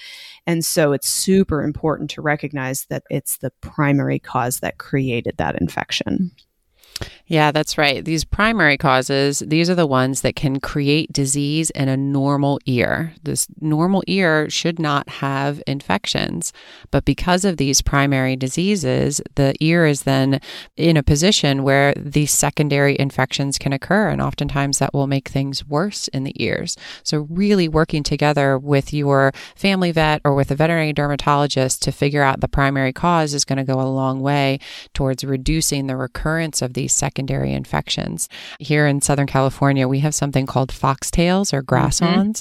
And 0.46 0.64
so 0.64 0.92
it's 0.92 1.08
super 1.08 1.62
important 1.62 2.10
to 2.10 2.22
recognize 2.22 2.86
that 2.86 3.04
it's 3.10 3.38
the 3.38 3.52
primary 3.60 4.18
cause 4.18 4.60
that 4.60 4.78
created 4.78 5.36
that 5.38 5.60
infection. 5.60 6.30
Yeah, 7.28 7.50
that's 7.50 7.76
right. 7.76 8.04
These 8.04 8.24
primary 8.24 8.76
causes, 8.76 9.40
these 9.40 9.68
are 9.68 9.74
the 9.74 9.86
ones 9.86 10.20
that 10.20 10.36
can 10.36 10.60
create 10.60 11.12
disease 11.12 11.70
in 11.70 11.88
a 11.88 11.96
normal 11.96 12.60
ear. 12.66 13.14
This 13.22 13.48
normal 13.60 14.04
ear 14.06 14.48
should 14.48 14.78
not 14.78 15.08
have 15.08 15.60
infections, 15.66 16.52
but 16.92 17.04
because 17.04 17.44
of 17.44 17.56
these 17.56 17.82
primary 17.82 18.36
diseases, 18.36 19.20
the 19.34 19.54
ear 19.58 19.86
is 19.86 20.02
then 20.02 20.40
in 20.76 20.96
a 20.96 21.02
position 21.02 21.64
where 21.64 21.92
these 21.96 22.30
secondary 22.30 22.96
infections 22.98 23.58
can 23.58 23.72
occur, 23.72 24.08
and 24.08 24.22
oftentimes 24.22 24.78
that 24.78 24.94
will 24.94 25.08
make 25.08 25.28
things 25.28 25.66
worse 25.66 26.06
in 26.08 26.22
the 26.22 26.34
ears. 26.42 26.76
So, 27.02 27.26
really 27.28 27.68
working 27.68 28.04
together 28.04 28.56
with 28.56 28.92
your 28.92 29.32
family 29.56 29.90
vet 29.90 30.20
or 30.24 30.34
with 30.34 30.52
a 30.52 30.54
veterinary 30.54 30.92
dermatologist 30.92 31.82
to 31.82 31.92
figure 31.92 32.22
out 32.22 32.40
the 32.40 32.48
primary 32.48 32.92
cause 32.92 33.34
is 33.34 33.44
going 33.44 33.58
to 33.58 33.64
go 33.64 33.80
a 33.80 33.90
long 33.90 34.20
way 34.20 34.60
towards 34.94 35.24
reducing 35.24 35.88
the 35.88 35.96
recurrence 35.96 36.62
of 36.62 36.74
these 36.74 36.85
secondary 36.88 37.52
infections. 37.52 38.28
Here 38.58 38.86
in 38.86 39.00
Southern 39.00 39.26
California, 39.26 39.88
we 39.88 40.00
have 40.00 40.14
something 40.14 40.46
called 40.46 40.70
foxtails 40.70 41.52
or 41.52 41.62
grass. 41.62 42.00
Mm-hmm. 42.00 42.32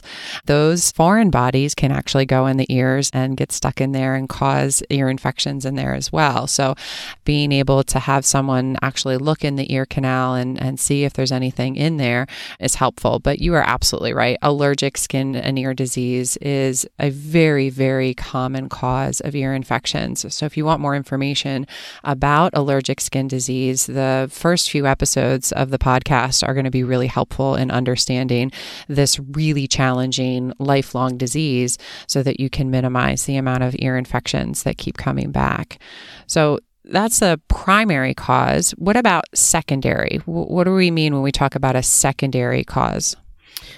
Those 0.45 0.91
foreign 0.91 1.29
bodies 1.29 1.75
can 1.75 1.91
actually 1.91 2.25
go 2.25 2.47
in 2.47 2.57
the 2.57 2.65
ears 2.69 3.09
and 3.13 3.37
get 3.37 3.51
stuck 3.51 3.81
in 3.81 3.91
there 3.91 4.15
and 4.15 4.29
cause 4.29 4.83
ear 4.89 5.09
infections 5.09 5.65
in 5.65 5.75
there 5.75 5.93
as 5.93 6.11
well. 6.11 6.47
So, 6.47 6.75
being 7.23 7.51
able 7.51 7.83
to 7.83 7.99
have 7.99 8.25
someone 8.25 8.77
actually 8.81 9.17
look 9.17 9.43
in 9.43 9.55
the 9.55 9.71
ear 9.73 9.85
canal 9.85 10.35
and, 10.35 10.61
and 10.61 10.79
see 10.79 11.03
if 11.03 11.13
there's 11.13 11.31
anything 11.31 11.75
in 11.75 11.97
there 11.97 12.27
is 12.59 12.75
helpful. 12.75 13.19
But 13.19 13.39
you 13.39 13.53
are 13.55 13.63
absolutely 13.63 14.13
right. 14.13 14.37
Allergic 14.41 14.97
skin 14.97 15.35
and 15.35 15.57
ear 15.57 15.73
disease 15.73 16.37
is 16.37 16.85
a 16.99 17.09
very, 17.09 17.69
very 17.69 18.13
common 18.13 18.69
cause 18.69 19.19
of 19.21 19.35
ear 19.35 19.53
infections. 19.53 20.33
So, 20.33 20.45
if 20.45 20.57
you 20.57 20.65
want 20.65 20.81
more 20.81 20.95
information 20.95 21.67
about 22.03 22.51
allergic 22.53 23.01
skin 23.01 23.27
disease, 23.27 23.85
the 23.85 24.27
first 24.35 24.69
few 24.69 24.85
episodes 24.85 25.51
of 25.53 25.71
the 25.71 25.79
podcast 25.79 26.47
are 26.47 26.53
going 26.53 26.65
to 26.65 26.71
be 26.71 26.83
really 26.83 27.07
helpful 27.07 27.55
in 27.55 27.71
understanding 27.71 28.51
this 28.87 29.19
really 29.31 29.67
challenging 29.67 30.53
lifelong 30.59 31.17
disease 31.17 31.77
so 32.07 32.21
that 32.21 32.39
you 32.39 32.49
can 32.49 32.69
minimize 32.69 33.25
the 33.25 33.37
amount 33.37 33.63
of 33.63 33.75
ear 33.79 33.97
infections 33.97 34.63
that 34.63 34.77
keep 34.77 34.97
coming 34.97 35.31
back. 35.31 35.79
So, 36.27 36.59
that's 36.87 37.19
the 37.19 37.41
primary 37.47 38.13
cause. 38.13 38.71
What 38.77 38.95
about 38.95 39.25
secondary? 39.33 40.19
What 40.25 40.65
do 40.65 40.73
we 40.75 40.91
mean 40.91 41.13
when 41.13 41.23
we 41.23 41.31
talk 41.31 41.55
about 41.55 41.75
a 41.75 41.81
secondary 41.81 42.63
cause? 42.63 43.15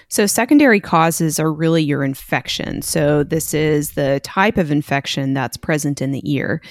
So, 0.10 0.26
secondary 0.26 0.80
causes 0.80 1.38
are 1.38 1.52
really 1.52 1.84
your 1.84 2.02
infection. 2.02 2.82
So, 2.82 3.24
this 3.24 3.54
is 3.54 3.92
the 3.92 4.22
type 4.24 4.58
of 4.58 4.72
infection 4.72 5.34
that's 5.34 5.58
present 5.58 6.02
in 6.02 6.12
the 6.12 6.22
ear. 6.24 6.62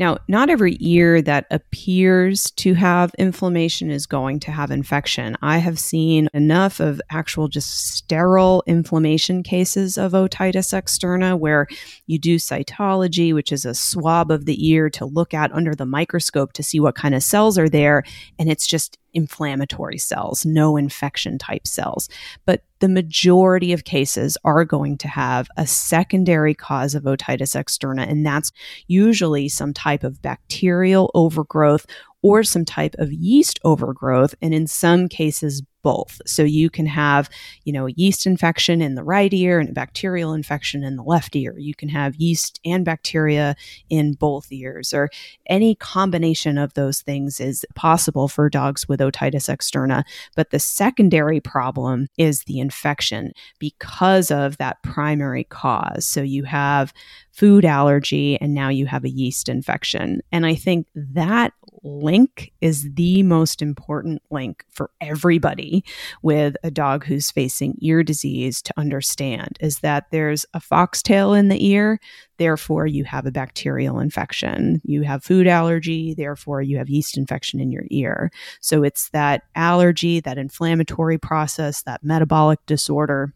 Now, 0.00 0.18
not 0.26 0.50
every 0.50 0.76
ear 0.80 1.22
that 1.22 1.46
appears 1.52 2.50
to 2.52 2.74
have 2.74 3.14
inflammation 3.16 3.92
is 3.92 4.06
going 4.06 4.40
to 4.40 4.50
have 4.50 4.72
infection. 4.72 5.36
I 5.40 5.58
have 5.58 5.78
seen 5.78 6.28
enough 6.34 6.80
of 6.80 7.00
actual 7.10 7.46
just 7.46 7.94
sterile 7.94 8.64
inflammation 8.66 9.44
cases 9.44 9.96
of 9.96 10.10
otitis 10.10 10.72
externa 10.74 11.38
where 11.38 11.68
you 12.08 12.18
do 12.18 12.36
cytology, 12.36 13.32
which 13.32 13.52
is 13.52 13.64
a 13.64 13.74
swab 13.74 14.32
of 14.32 14.46
the 14.46 14.68
ear 14.68 14.90
to 14.90 15.04
look 15.04 15.32
at 15.32 15.52
under 15.52 15.76
the 15.76 15.86
microscope 15.86 16.54
to 16.54 16.64
see 16.64 16.80
what 16.80 16.96
kind 16.96 17.14
of 17.14 17.22
cells 17.22 17.56
are 17.56 17.68
there. 17.68 18.02
And 18.36 18.50
it's 18.50 18.66
just 18.66 18.98
inflammatory 19.12 19.98
cells, 19.98 20.44
no 20.44 20.76
infection 20.76 21.38
type 21.38 21.66
cells. 21.66 22.08
But 22.46 22.62
the 22.80 22.88
majority 22.88 23.72
of 23.72 23.84
cases 23.84 24.36
are 24.44 24.64
going 24.64 24.98
to 24.98 25.08
have 25.08 25.48
a 25.56 25.66
secondary 25.66 26.54
cause 26.54 26.94
of 26.94 27.04
otitis 27.04 27.54
externa, 27.54 28.08
and 28.08 28.26
that's 28.26 28.52
usually 28.88 29.48
some 29.48 29.72
type 29.72 30.02
of 30.02 30.20
bacterial 30.20 31.10
overgrowth 31.14 31.86
or 32.22 32.42
some 32.42 32.64
type 32.64 32.94
of 32.98 33.12
yeast 33.12 33.58
overgrowth, 33.64 34.34
and 34.42 34.52
in 34.54 34.66
some 34.66 35.08
cases, 35.08 35.62
both. 35.82 36.20
So 36.26 36.42
you 36.42 36.68
can 36.68 36.86
have, 36.86 37.30
you 37.64 37.72
know, 37.72 37.86
a 37.86 37.92
yeast 37.92 38.26
infection 38.26 38.82
in 38.82 38.96
the 38.96 39.02
right 39.02 39.32
ear 39.32 39.58
and 39.58 39.70
a 39.70 39.72
bacterial 39.72 40.34
infection 40.34 40.84
in 40.84 40.96
the 40.96 41.02
left 41.02 41.34
ear. 41.34 41.58
You 41.58 41.74
can 41.74 41.88
have 41.88 42.16
yeast 42.16 42.60
and 42.64 42.84
bacteria 42.84 43.56
in 43.88 44.12
both 44.12 44.52
ears, 44.52 44.92
or 44.92 45.08
any 45.46 45.74
combination 45.76 46.58
of 46.58 46.74
those 46.74 47.00
things 47.00 47.40
is 47.40 47.64
possible 47.74 48.28
for 48.28 48.50
dogs 48.50 48.88
with 48.88 49.00
otitis 49.00 49.48
externa. 49.48 50.04
But 50.36 50.50
the 50.50 50.58
secondary 50.58 51.40
problem 51.40 52.08
is 52.18 52.44
the 52.44 52.60
infection 52.60 53.32
because 53.58 54.30
of 54.30 54.58
that 54.58 54.82
primary 54.82 55.44
cause. 55.44 56.04
So 56.04 56.20
you 56.20 56.44
have 56.44 56.92
food 57.32 57.64
allergy 57.64 58.38
and 58.40 58.52
now 58.54 58.68
you 58.68 58.84
have 58.84 59.04
a 59.04 59.10
yeast 59.10 59.48
infection. 59.48 60.20
And 60.30 60.44
I 60.44 60.54
think 60.54 60.88
that 60.94 61.54
link 61.82 62.52
is 62.60 62.88
the 62.94 63.22
most 63.22 63.62
important 63.62 64.22
link 64.30 64.64
for 64.70 64.90
everybody 65.00 65.84
with 66.22 66.56
a 66.62 66.70
dog 66.70 67.04
who's 67.04 67.30
facing 67.30 67.76
ear 67.80 68.02
disease 68.02 68.62
to 68.62 68.74
understand 68.76 69.56
is 69.60 69.80
that 69.80 70.06
there's 70.10 70.44
a 70.54 70.60
foxtail 70.60 71.34
in 71.34 71.48
the 71.48 71.66
ear, 71.66 71.98
therefore 72.38 72.86
you 72.86 73.04
have 73.04 73.26
a 73.26 73.32
bacterial 73.32 73.98
infection. 73.98 74.80
You 74.84 75.02
have 75.02 75.24
food 75.24 75.46
allergy, 75.46 76.14
therefore 76.14 76.62
you 76.62 76.78
have 76.78 76.88
yeast 76.88 77.16
infection 77.16 77.60
in 77.60 77.70
your 77.70 77.84
ear. 77.90 78.30
So 78.60 78.82
it's 78.82 79.10
that 79.10 79.42
allergy, 79.54 80.20
that 80.20 80.38
inflammatory 80.38 81.18
process, 81.18 81.82
that 81.82 82.04
metabolic 82.04 82.58
disorder 82.66 83.34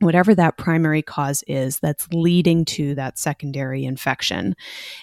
whatever 0.00 0.34
that 0.34 0.56
primary 0.56 1.02
cause 1.02 1.42
is 1.46 1.78
that's 1.80 2.08
leading 2.12 2.64
to 2.64 2.94
that 2.94 3.18
secondary 3.18 3.84
infection. 3.84 4.54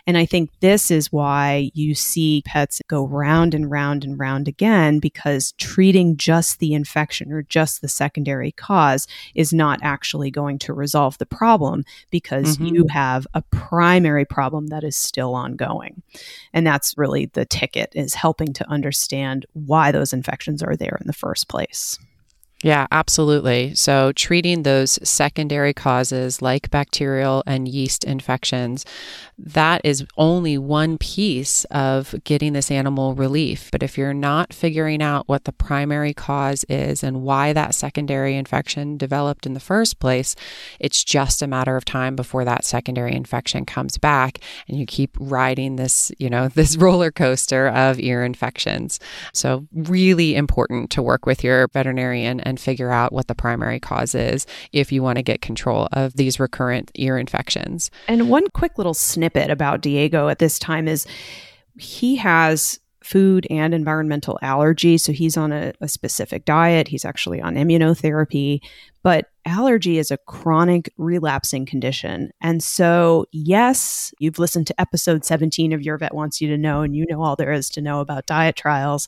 And 0.08 0.18
I 0.18 0.26
think 0.26 0.52
this 0.62 0.90
is 0.90 1.12
why 1.12 1.72
you 1.74 1.96
see 1.96 2.44
pets 2.46 2.82
go 2.88 3.06
round 3.06 3.54
and 3.54 3.70
round 3.70 4.04
and 4.04 4.18
round 4.20 4.48
again 4.48 5.00
because 5.00 5.54
treating 5.54 6.18
just 6.18 6.60
the 6.60 6.74
infection 6.74 7.32
or 7.32 7.44
just 7.44 7.82
the 7.82 7.88
secondary 7.88 8.52
cause 8.52 9.08
is 9.34 9.54
not 9.54 9.80
actually 9.82 10.32
going 10.32 10.60
to 10.60 10.74
resolve 10.74 11.18
the 11.18 11.26
problem 11.26 11.84
because 12.10 12.58
mm-hmm. 12.58 12.76
you 12.76 12.86
have 12.90 13.28
a 13.34 13.42
primary 13.52 14.26
problem 14.26 14.68
that 14.68 14.84
is 14.84 14.96
still 14.96 15.36
ongoing. 15.36 16.02
And 16.54 16.66
that's 16.66 16.98
really 16.98 17.26
the 17.28 17.46
ticket 17.46 17.92
is 17.96 18.14
helping 18.14 18.54
to 18.54 18.70
understand 18.70 19.46
why 19.54 19.92
those 19.92 20.14
infections 20.14 20.64
are 20.64 20.76
there 20.76 20.98
in 21.02 21.08
the 21.08 21.14
first 21.14 21.50
place. 21.50 22.00
Yeah, 22.66 22.88
absolutely. 22.90 23.76
So, 23.76 24.12
treating 24.14 24.64
those 24.64 24.98
secondary 25.08 25.72
causes 25.72 26.42
like 26.42 26.72
bacterial 26.72 27.44
and 27.46 27.68
yeast 27.68 28.04
infections, 28.04 28.86
that 29.38 29.82
is 29.84 30.04
only 30.18 30.58
one 30.58 30.98
piece 30.98 31.66
of 31.66 32.16
getting 32.24 32.54
this 32.54 32.72
animal 32.72 33.14
relief. 33.14 33.70
But 33.70 33.84
if 33.84 34.00
you're 34.00 34.16
not 34.16 34.52
figuring 34.52 35.04
out 35.04 35.28
what 35.28 35.44
the 35.44 35.52
primary 35.52 36.12
cause 36.12 36.66
is 36.68 37.04
and 37.04 37.22
why 37.22 37.54
that 37.54 37.76
secondary 37.76 38.36
infection 38.36 38.98
developed 38.98 39.46
in 39.46 39.54
the 39.54 39.60
first 39.60 40.00
place, 40.00 40.36
it's 40.80 41.04
just 41.04 41.44
a 41.44 41.48
matter 41.48 41.76
of 41.76 41.86
time 41.86 42.16
before 42.16 42.46
that 42.46 42.66
secondary 42.66 43.14
infection 43.14 43.66
comes 43.66 44.00
back 44.00 44.40
and 44.68 44.80
you 44.80 44.88
keep 44.88 45.16
riding 45.20 45.76
this, 45.76 46.12
you 46.18 46.32
know, 46.32 46.48
this 46.56 46.78
roller 46.78 47.12
coaster 47.12 47.68
of 47.68 48.00
ear 48.00 48.24
infections. 48.24 49.00
So, 49.36 49.68
really 49.72 50.34
important 50.34 50.90
to 50.92 51.04
work 51.04 51.28
with 51.28 51.44
your 51.44 51.68
veterinarian 51.68 52.40
and 52.40 52.55
and 52.56 52.60
figure 52.62 52.90
out 52.90 53.12
what 53.12 53.28
the 53.28 53.36
primary 53.36 53.82
cause 53.82 54.16
is 54.16 54.48
if 54.72 54.94
you 54.94 55.04
want 55.04 55.18
to 55.18 55.24
get 55.24 55.42
control 55.42 55.90
of 55.92 56.14
these 56.14 56.40
recurrent 56.40 56.90
ear 56.96 57.18
infections. 57.18 57.92
And 58.08 58.30
one 58.30 58.48
quick 58.52 58.78
little 58.78 58.94
snippet 58.94 59.50
about 59.50 59.82
Diego 59.82 60.30
at 60.30 60.40
this 60.40 60.58
time 60.58 60.88
is 60.88 61.06
he 61.78 62.16
has 62.16 62.80
food 63.04 63.46
and 63.50 63.74
environmental 63.74 64.40
allergy. 64.42 64.98
So 64.98 65.12
he's 65.12 65.36
on 65.36 65.52
a, 65.52 65.74
a, 65.82 65.88
specific 65.88 66.46
diet. 66.46 66.88
He's 66.88 67.06
actually 67.06 67.40
on 67.40 67.56
immunotherapy. 67.56 68.62
But 69.04 69.30
allergy 69.46 70.00
is 70.00 70.10
a 70.10 70.18
chronic 70.18 70.92
relapsing 70.98 71.68
condition. 71.68 72.32
And 72.42 72.64
so, 72.64 73.26
yes, 73.32 74.12
you've 74.18 74.40
listened 74.40 74.66
to 74.68 74.82
episode 74.82 75.24
17 75.24 75.74
of 75.74 75.84
Your 75.84 76.00
Vet 76.00 76.16
Wants 76.16 76.42
You 76.42 76.48
to 76.48 76.58
Know, 76.58 76.82
and 76.82 76.96
you 76.96 77.06
know 77.08 77.22
all 77.22 77.36
there 77.36 77.52
is 77.52 77.70
to 77.72 77.82
know 77.82 78.00
about 78.00 78.26
diet 78.26 78.56
trials 78.56 79.08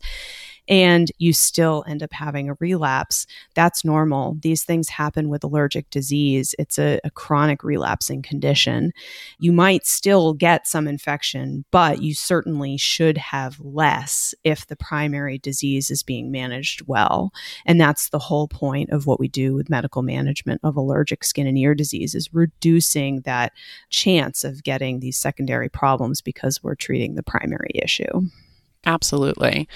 and 0.68 1.12
you 1.18 1.34
still 1.34 1.84
end 1.88 2.04
up 2.04 2.14
having 2.14 2.50
a 2.50 2.56
relapse. 2.60 3.26
That's 3.54 3.86
normal. 3.86 4.38
These 4.42 4.64
things 4.64 4.90
happen 4.90 5.30
with 5.30 5.44
allergic 5.44 5.90
disease. 5.90 6.54
It's 6.60 6.78
a, 6.78 7.00
a 7.04 7.10
chronic 7.10 7.64
relapsing 7.64 8.22
condition. 8.22 8.92
You 9.40 9.52
might 9.52 9.86
still 9.86 10.34
get 10.34 10.68
some 10.68 10.88
infection, 10.88 11.66
but 11.72 12.02
you 12.02 12.14
certainly 12.14 12.78
should 12.78 13.18
have 13.18 13.60
less 13.60 14.34
if 14.44 14.68
the 14.68 14.76
primary 14.76 15.38
disease 15.38 15.90
is 15.90 16.04
being 16.04 16.32
managed 16.32 16.88
well. 16.88 17.32
And 17.66 17.80
that's 17.80 18.10
the 18.10 18.20
whole 18.20 18.48
point 18.48 18.90
of 18.90 19.06
what 19.06 19.20
we 19.20 19.28
do 19.28 19.54
with 19.54 19.70
medical 19.70 20.02
management 20.02 20.62
of 20.64 20.76
allergic 20.76 21.24
skin 21.24 21.48
and 21.48 21.58
ear 21.58 21.76
disease 21.76 22.16
is 22.16 22.34
reducing 22.34 23.22
that 23.22 23.54
chance 23.90 24.44
of 24.44 24.64
getting 24.64 25.00
these 25.00 25.18
secondary 25.18 25.70
problems 25.70 26.22
because 26.22 26.62
we're 26.62 26.76
treating 26.76 27.16
the 27.16 27.24
primary 27.24 27.72
issue. 27.76 28.28
Absolutely. 28.88 29.68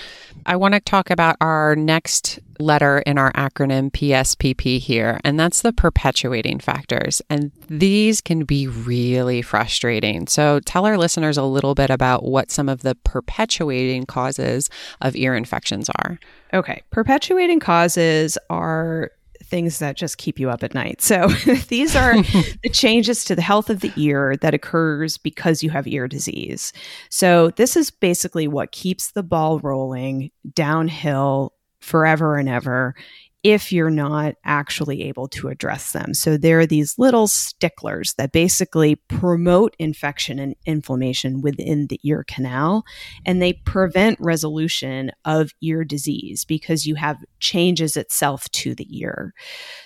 I 0.45 0.55
want 0.55 0.73
to 0.73 0.79
talk 0.79 1.09
about 1.09 1.35
our 1.41 1.75
next 1.75 2.39
letter 2.59 2.99
in 2.99 3.17
our 3.17 3.33
acronym 3.33 3.91
PSPP 3.91 4.79
here, 4.79 5.19
and 5.25 5.37
that's 5.37 5.61
the 5.61 5.73
perpetuating 5.73 6.59
factors. 6.59 7.21
And 7.29 7.51
these 7.67 8.21
can 8.21 8.45
be 8.45 8.67
really 8.67 9.41
frustrating. 9.41 10.27
So 10.27 10.61
tell 10.61 10.85
our 10.85 10.97
listeners 10.97 11.37
a 11.37 11.43
little 11.43 11.75
bit 11.75 11.89
about 11.89 12.23
what 12.23 12.51
some 12.51 12.69
of 12.69 12.83
the 12.83 12.95
perpetuating 12.95 14.05
causes 14.05 14.69
of 15.01 15.15
ear 15.17 15.35
infections 15.35 15.89
are. 15.89 16.17
Okay. 16.53 16.81
Perpetuating 16.89 17.59
causes 17.59 18.37
are 18.49 19.11
things 19.51 19.77
that 19.79 19.97
just 19.97 20.17
keep 20.17 20.39
you 20.39 20.49
up 20.49 20.63
at 20.63 20.73
night. 20.73 21.01
So 21.01 21.27
these 21.67 21.95
are 21.95 22.15
the 22.63 22.69
changes 22.71 23.23
to 23.25 23.35
the 23.35 23.41
health 23.43 23.69
of 23.69 23.81
the 23.81 23.91
ear 23.97 24.37
that 24.37 24.55
occurs 24.55 25.17
because 25.17 25.61
you 25.61 25.69
have 25.69 25.85
ear 25.85 26.07
disease. 26.07 26.73
So 27.09 27.51
this 27.51 27.75
is 27.75 27.91
basically 27.91 28.47
what 28.47 28.71
keeps 28.71 29.11
the 29.11 29.21
ball 29.21 29.59
rolling 29.59 30.31
downhill 30.55 31.53
forever 31.81 32.37
and 32.37 32.47
ever 32.47 32.95
if 33.43 33.71
you're 33.71 33.89
not 33.89 34.35
actually 34.45 35.03
able 35.03 35.27
to 35.27 35.47
address 35.47 35.91
them. 35.91 36.13
So 36.13 36.37
there 36.37 36.59
are 36.59 36.65
these 36.65 36.99
little 36.99 37.27
sticklers 37.27 38.13
that 38.13 38.31
basically 38.31 38.95
promote 38.95 39.75
infection 39.79 40.37
and 40.37 40.55
inflammation 40.65 41.41
within 41.41 41.87
the 41.87 41.99
ear 42.03 42.23
canal, 42.27 42.83
and 43.25 43.41
they 43.41 43.53
prevent 43.53 44.19
resolution 44.19 45.11
of 45.25 45.51
ear 45.61 45.83
disease 45.83 46.45
because 46.45 46.85
you 46.85 46.95
have 46.95 47.17
changes 47.39 47.97
itself 47.97 48.49
to 48.51 48.75
the 48.75 48.87
ear. 48.97 49.33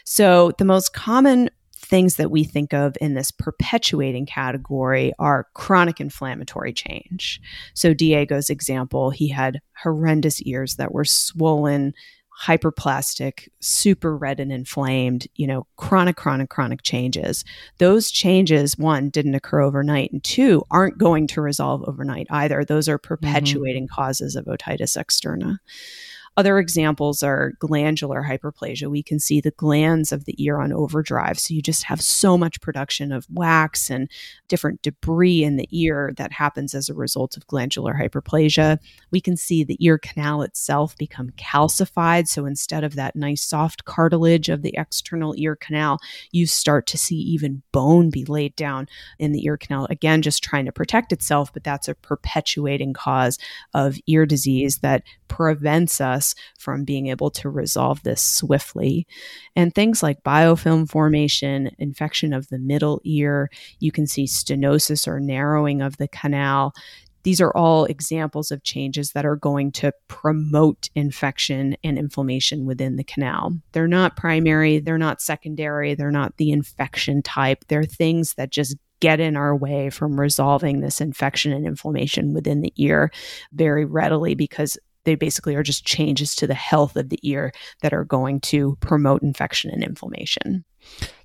So 0.04 0.52
the 0.58 0.66
most 0.66 0.94
common 0.94 1.50
things 1.86 2.16
that 2.16 2.32
we 2.32 2.44
think 2.44 2.74
of 2.74 2.96
in 3.00 3.14
this 3.14 3.32
perpetuating 3.32 4.26
category 4.26 5.14
are 5.20 5.48
chronic 5.54 6.02
inflammatory 6.02 6.74
change. 6.74 7.40
So, 7.74 7.94
Diego's 7.94 8.50
example, 8.50 9.12
he 9.12 9.30
had 9.30 9.62
horrendous 9.82 10.42
ears 10.42 10.76
that 10.76 10.92
were 10.92 11.06
swollen 11.06 11.94
hyperplastic, 12.44 13.48
super 13.60 14.18
red 14.18 14.40
and 14.40 14.52
inflamed, 14.52 15.28
you 15.36 15.48
know, 15.48 15.66
chronic, 15.78 16.18
chronic, 16.18 16.50
chronic 16.50 16.84
changes. 16.84 17.46
Those 17.78 18.12
changes, 18.12 18.78
one, 18.78 19.10
didn't 19.10 19.36
occur 19.36 19.62
overnight, 19.62 20.12
and 20.12 20.24
two, 20.24 20.64
aren't 20.70 20.98
going 20.98 21.28
to 21.28 21.42
resolve 21.42 21.84
overnight 21.88 22.28
either. 22.30 22.66
Those 22.66 22.90
are 22.90 23.00
mm-hmm. 23.00 23.08
perpetuating 23.08 23.86
mm-hmm. 23.86 23.96
causes 23.96 24.36
of 24.36 24.46
otitis 24.46 24.98
externa. 24.98 25.58
Other 26.38 26.60
examples 26.60 27.24
are 27.24 27.54
glandular 27.60 28.24
hyperplasia. 28.24 28.90
We 28.90 29.04
can 29.04 29.20
see 29.20 29.40
the 29.40 29.52
glands 29.52 30.12
of 30.12 30.26
the 30.26 30.36
ear 30.44 30.60
on 30.60 30.74
overdrive. 30.74 31.40
So 31.40 31.54
you 31.54 31.62
just 31.62 31.84
have 31.84 32.02
so 32.02 32.38
much 32.38 32.60
production 32.60 33.14
of 33.14 33.26
wax 33.30 33.90
and 33.90 34.10
different 34.50 34.82
debris 34.82 35.44
in 35.44 35.56
the 35.56 35.70
ear 35.72 36.14
that 36.18 36.34
happens 36.34 36.76
as 36.76 36.90
a 36.90 36.94
result 36.94 37.38
of 37.38 37.48
glandular 37.48 37.94
hyperplasia. 37.94 38.80
We 39.12 39.22
can 39.22 39.38
see 39.38 39.64
the 39.64 39.78
ear 39.80 39.98
canal 39.98 40.42
itself 40.42 40.98
become 40.98 41.30
calcified. 41.32 42.28
So 42.28 42.46
instead 42.46 42.84
of 42.84 42.96
that 42.96 43.16
nice 43.16 43.42
soft 43.42 43.86
cartilage 43.86 44.50
of 44.50 44.62
the 44.62 44.76
external 44.78 45.36
ear 45.38 45.56
canal, 45.56 46.00
you 46.32 46.48
start 46.48 46.86
to 46.88 46.98
see 46.98 47.16
even 47.16 47.62
bone 47.72 48.10
be 48.10 48.26
laid 48.26 48.56
down 48.56 48.88
in 49.20 49.32
the 49.32 49.46
ear 49.46 49.56
canal. 49.58 49.88
Again, 49.90 50.22
just 50.22 50.44
trying 50.44 50.66
to 50.66 50.72
protect 50.72 51.14
itself, 51.14 51.54
but 51.54 51.64
that's 51.64 51.88
a 51.88 51.96
perpetuating 51.96 52.94
cause 52.94 53.38
of 53.74 53.98
ear 54.08 54.26
disease 54.26 54.80
that 54.80 55.04
prevents 55.28 56.02
us 56.02 56.25
from 56.58 56.86
being 56.86 57.08
able 57.08 57.30
to 57.32 57.50
resolve 57.50 58.02
this 58.04 58.24
swiftly. 58.24 59.06
And 59.56 59.76
things 59.76 60.02
like 60.02 60.24
biofilm 60.24 60.90
formation, 60.90 61.70
infection 61.78 62.34
of 62.34 62.48
the 62.48 62.58
middle 62.58 63.02
ear, 63.04 63.50
you 63.80 63.92
can 63.92 64.08
see 64.08 64.26
stenosis 64.26 65.08
or 65.08 65.20
narrowing 65.20 65.82
of 65.82 65.98
the 65.98 66.08
canal. 66.08 66.74
These 67.24 67.42
are 67.42 67.52
all 67.58 67.86
examples 67.86 68.52
of 68.52 68.62
changes 68.62 69.12
that 69.14 69.26
are 69.26 69.36
going 69.36 69.72
to 69.74 69.92
promote 70.08 70.90
infection 70.94 71.76
and 71.84 71.98
inflammation 71.98 72.68
within 72.68 72.98
the 72.98 73.04
canal. 73.04 73.54
They're 73.72 73.88
not 73.88 74.16
primary, 74.16 74.78
they're 74.78 75.00
not 75.00 75.22
secondary, 75.22 75.96
they're 75.96 76.12
not 76.12 76.38
the 76.38 76.52
infection 76.52 77.24
type. 77.24 77.66
They're 77.68 77.84
things 77.84 78.36
that 78.36 78.52
just 78.52 78.76
get 79.00 79.20
in 79.20 79.36
our 79.36 79.56
way 79.56 79.90
from 79.90 80.20
resolving 80.20 80.80
this 80.80 81.02
infection 81.02 81.52
and 81.52 81.66
inflammation 81.66 82.34
within 82.34 82.62
the 82.62 82.74
ear 82.78 83.12
very 83.52 83.86
readily 83.86 84.36
because 84.36 84.78
they 85.06 85.16
basically 85.16 85.56
are 85.56 85.64
just 85.64 85.86
changes 85.86 86.36
to 86.36 86.48
the 86.48 86.54
health 86.54 86.96
of 86.96 87.10
the 87.10 87.20
ear 87.24 87.52
that 87.82 87.94
are 87.94 88.04
going 88.04 88.42
to 88.42 88.78
promote 88.82 89.24
infection 89.24 89.72
and 89.72 89.84
inflammation. 89.84 90.66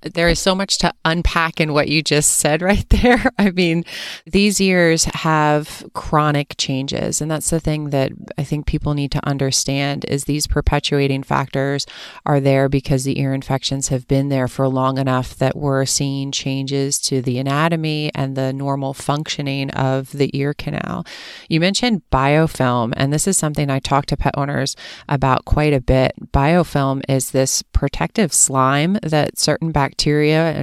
There 0.02 0.28
is 0.28 0.38
so 0.38 0.54
much 0.54 0.78
to 0.78 0.94
unpack 1.04 1.60
in 1.60 1.72
what 1.72 1.88
you 1.88 2.02
just 2.02 2.38
said 2.38 2.62
right 2.70 2.88
there. 2.88 3.30
I 3.38 3.50
mean, 3.50 3.84
these 4.26 4.60
ears 4.60 5.04
have 5.04 5.84
chronic 5.92 6.54
changes, 6.58 7.20
and 7.20 7.30
that's 7.30 7.50
the 7.50 7.60
thing 7.60 7.90
that 7.90 8.12
I 8.38 8.44
think 8.44 8.66
people 8.66 8.94
need 8.94 9.12
to 9.12 9.26
understand 9.26 10.04
is 10.08 10.24
these 10.24 10.46
perpetuating 10.46 11.22
factors 11.22 11.86
are 12.24 12.40
there 12.40 12.68
because 12.68 13.04
the 13.04 13.20
ear 13.20 13.34
infections 13.34 13.88
have 13.88 14.08
been 14.08 14.28
there 14.28 14.48
for 14.48 14.68
long 14.68 14.98
enough 14.98 15.36
that 15.36 15.56
we're 15.56 15.84
seeing 15.84 16.32
changes 16.32 16.98
to 17.00 17.20
the 17.20 17.38
anatomy 17.38 18.10
and 18.14 18.36
the 18.36 18.52
normal 18.52 18.94
functioning 18.94 19.70
of 19.70 20.12
the 20.12 20.36
ear 20.36 20.54
canal. 20.54 21.04
You 21.48 21.60
mentioned 21.60 22.02
biofilm, 22.10 22.92
and 22.96 23.12
this 23.12 23.26
is 23.26 23.36
something 23.36 23.70
I 23.70 23.78
talk 23.80 24.06
to 24.06 24.16
pet 24.16 24.34
owners 24.36 24.76
about 25.08 25.44
quite 25.44 25.72
a 25.72 25.80
bit. 25.80 26.14
Biofilm 26.32 27.02
is 27.08 27.32
this 27.32 27.62
protective 27.62 28.32
slime 28.32 28.98
that 29.02 29.38
certain 29.38 29.72
bacteria 29.72 29.89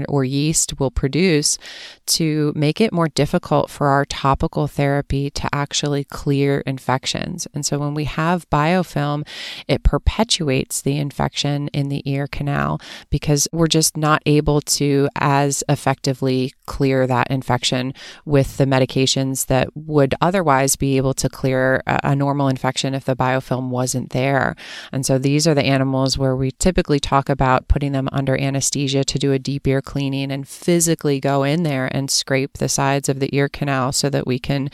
or 0.07 0.23
yeast 0.23 0.79
will 0.79 0.91
produce 0.91 1.57
to 2.05 2.53
make 2.55 2.79
it 2.79 2.93
more 2.93 3.07
difficult 3.09 3.69
for 3.69 3.87
our 3.87 4.05
topical 4.05 4.67
therapy 4.67 5.29
to 5.29 5.49
actually 5.53 6.03
clear 6.05 6.61
infections. 6.61 7.47
And 7.53 7.65
so 7.65 7.79
when 7.79 7.93
we 7.93 8.05
have 8.05 8.49
biofilm, 8.49 9.27
it 9.67 9.83
perpetuates 9.83 10.81
the 10.81 10.97
infection 10.97 11.67
in 11.69 11.89
the 11.89 12.01
ear 12.09 12.27
canal 12.27 12.79
because 13.09 13.47
we're 13.51 13.67
just 13.67 13.97
not 13.97 14.21
able 14.25 14.61
to 14.61 15.09
as 15.15 15.63
effectively 15.69 16.53
clear 16.65 17.07
that 17.07 17.29
infection 17.29 17.93
with 18.25 18.57
the 18.57 18.65
medications 18.65 19.47
that 19.47 19.69
would 19.75 20.15
otherwise 20.21 20.75
be 20.75 20.97
able 20.97 21.13
to 21.13 21.29
clear 21.29 21.83
a, 21.87 21.99
a 22.03 22.15
normal 22.15 22.47
infection 22.47 22.93
if 22.93 23.05
the 23.05 23.15
biofilm 23.15 23.69
wasn't 23.69 24.11
there. 24.11 24.55
And 24.91 25.05
so 25.05 25.17
these 25.17 25.47
are 25.47 25.53
the 25.53 25.65
animals 25.65 26.17
where 26.17 26.35
we 26.35 26.51
typically 26.51 26.99
talk 26.99 27.29
about 27.29 27.67
putting 27.67 27.91
them 27.91 28.09
under 28.11 28.39
anesthesia 28.39 29.03
to 29.03 29.16
do 29.17 29.31
a 29.31 29.39
deep 29.39 29.67
ear 29.67 29.81
cleaning 29.81 30.31
and 30.31 30.47
physically 30.47 31.19
go 31.19 31.43
in 31.43 31.63
there 31.63 31.89
and 31.93 32.09
scrape 32.09 32.57
the 32.57 32.69
sides 32.69 33.09
of 33.09 33.19
the 33.19 33.35
ear 33.35 33.49
canal 33.49 33.91
so 33.91 34.09
that 34.09 34.27
we 34.27 34.39
can 34.39 34.69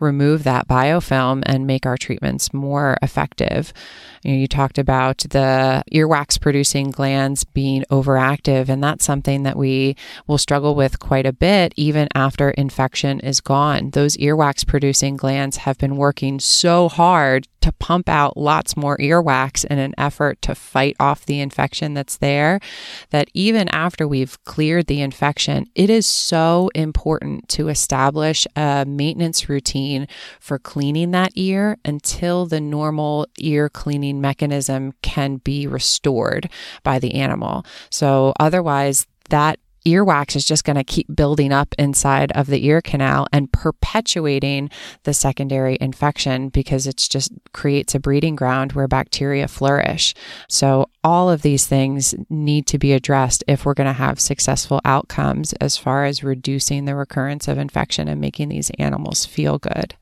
remove 0.00 0.44
that 0.44 0.68
biofilm 0.68 1.42
and 1.46 1.66
make 1.66 1.86
our 1.86 1.96
treatments 1.96 2.52
more 2.52 2.96
effective. 3.02 3.72
You, 4.22 4.32
know, 4.32 4.38
you 4.38 4.48
talked 4.48 4.78
about 4.78 5.18
the 5.18 5.82
earwax 5.92 6.40
producing 6.40 6.90
glands 6.90 7.44
being 7.44 7.84
overactive, 7.90 8.68
and 8.68 8.82
that's 8.82 9.04
something 9.04 9.42
that 9.44 9.56
we 9.56 9.96
will 10.26 10.38
struggle 10.38 10.74
with 10.74 10.98
quite 10.98 11.26
a 11.26 11.32
bit 11.32 11.72
even 11.76 12.08
after 12.14 12.50
infection 12.50 13.20
is 13.20 13.40
gone. 13.40 13.90
Those 13.90 14.16
earwax 14.16 14.66
producing 14.66 15.16
glands 15.16 15.58
have 15.58 15.78
been 15.78 15.96
working 15.96 16.40
so 16.40 16.88
hard 16.88 17.46
to 17.60 17.72
pump 17.72 18.08
out 18.08 18.36
lots 18.36 18.76
more 18.76 18.96
earwax 18.98 19.64
in 19.64 19.78
an 19.78 19.94
effort 19.98 20.40
to 20.42 20.54
fight 20.54 20.96
off 21.00 21.26
the 21.26 21.40
infection 21.40 21.94
that's 21.94 22.16
there, 22.16 22.60
that 23.10 23.28
even 23.34 23.68
after 23.68 24.06
we've 24.06 24.42
cleared 24.44 24.86
the 24.86 25.00
infection, 25.00 25.66
it 25.74 25.90
is 25.90 26.06
so 26.06 26.70
important 26.74 27.48
to 27.48 27.68
establish 27.68 28.46
a 28.56 28.84
maintenance 28.86 29.48
routine 29.48 30.06
for 30.40 30.58
cleaning 30.58 31.10
that 31.10 31.32
ear 31.34 31.76
until 31.84 32.46
the 32.46 32.60
normal 32.60 33.26
ear 33.38 33.68
cleaning 33.68 34.20
mechanism 34.20 34.92
can 35.02 35.36
be 35.36 35.66
restored 35.66 36.50
by 36.82 36.98
the 36.98 37.14
animal. 37.14 37.64
So 37.90 38.32
otherwise, 38.38 39.06
that 39.30 39.58
earwax 39.92 40.36
is 40.36 40.44
just 40.44 40.64
going 40.64 40.76
to 40.76 40.84
keep 40.84 41.14
building 41.14 41.52
up 41.52 41.74
inside 41.78 42.32
of 42.32 42.46
the 42.46 42.64
ear 42.66 42.80
canal 42.80 43.26
and 43.32 43.52
perpetuating 43.52 44.70
the 45.04 45.14
secondary 45.14 45.78
infection 45.80 46.48
because 46.48 46.86
it's 46.86 47.08
just 47.08 47.32
creates 47.52 47.94
a 47.94 48.00
breeding 48.00 48.36
ground 48.36 48.72
where 48.72 48.88
bacteria 48.88 49.48
flourish. 49.48 50.14
So 50.48 50.88
all 51.04 51.30
of 51.30 51.42
these 51.42 51.66
things 51.66 52.14
need 52.28 52.66
to 52.68 52.78
be 52.78 52.92
addressed 52.92 53.44
if 53.46 53.64
we're 53.64 53.74
going 53.74 53.86
to 53.86 53.92
have 53.92 54.20
successful 54.20 54.80
outcomes 54.84 55.52
as 55.54 55.76
far 55.76 56.04
as 56.04 56.24
reducing 56.24 56.84
the 56.84 56.94
recurrence 56.94 57.48
of 57.48 57.58
infection 57.58 58.08
and 58.08 58.20
making 58.20 58.48
these 58.48 58.70
animals 58.78 59.24
feel 59.24 59.58
good. 59.58 59.94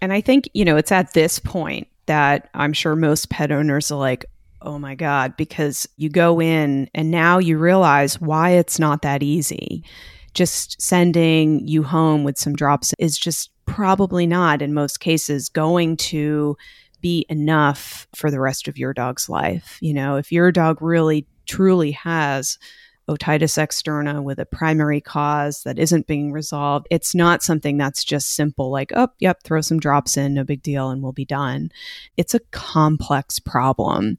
And 0.00 0.12
I 0.12 0.20
think, 0.20 0.48
you 0.52 0.64
know, 0.64 0.76
it's 0.76 0.92
at 0.92 1.14
this 1.14 1.38
point 1.38 1.88
that 2.06 2.48
I'm 2.54 2.72
sure 2.72 2.94
most 2.94 3.30
pet 3.30 3.50
owners 3.50 3.90
are 3.90 3.98
like, 3.98 4.26
oh 4.64 4.78
my 4.78 4.94
God, 4.94 5.36
because 5.36 5.86
you 5.96 6.08
go 6.08 6.40
in 6.40 6.88
and 6.94 7.10
now 7.10 7.38
you 7.38 7.58
realize 7.58 8.20
why 8.20 8.50
it's 8.50 8.78
not 8.78 9.02
that 9.02 9.22
easy. 9.22 9.84
Just 10.32 10.80
sending 10.82 11.66
you 11.68 11.82
home 11.84 12.24
with 12.24 12.38
some 12.38 12.56
drops 12.56 12.92
is 12.98 13.16
just 13.16 13.50
probably 13.66 14.26
not, 14.26 14.62
in 14.62 14.74
most 14.74 14.98
cases, 14.98 15.48
going 15.48 15.96
to 15.96 16.56
be 17.00 17.26
enough 17.28 18.08
for 18.16 18.30
the 18.30 18.40
rest 18.40 18.66
of 18.66 18.78
your 18.78 18.92
dog's 18.92 19.28
life. 19.28 19.78
You 19.80 19.94
know, 19.94 20.16
if 20.16 20.32
your 20.32 20.50
dog 20.50 20.80
really 20.80 21.26
truly 21.46 21.92
has 21.92 22.58
otitis 23.08 23.58
externa 23.58 24.22
with 24.22 24.38
a 24.38 24.46
primary 24.46 25.00
cause 25.00 25.62
that 25.64 25.78
isn't 25.78 26.06
being 26.06 26.32
resolved. 26.32 26.86
It's 26.90 27.14
not 27.14 27.42
something 27.42 27.76
that's 27.76 28.02
just 28.02 28.34
simple, 28.34 28.70
like, 28.70 28.92
oh, 28.94 29.08
yep, 29.18 29.42
throw 29.42 29.60
some 29.60 29.78
drops 29.78 30.16
in, 30.16 30.34
no 30.34 30.44
big 30.44 30.62
deal, 30.62 30.90
and 30.90 31.02
we'll 31.02 31.12
be 31.12 31.24
done. 31.24 31.70
It's 32.16 32.34
a 32.34 32.40
complex 32.50 33.38
problem. 33.38 34.16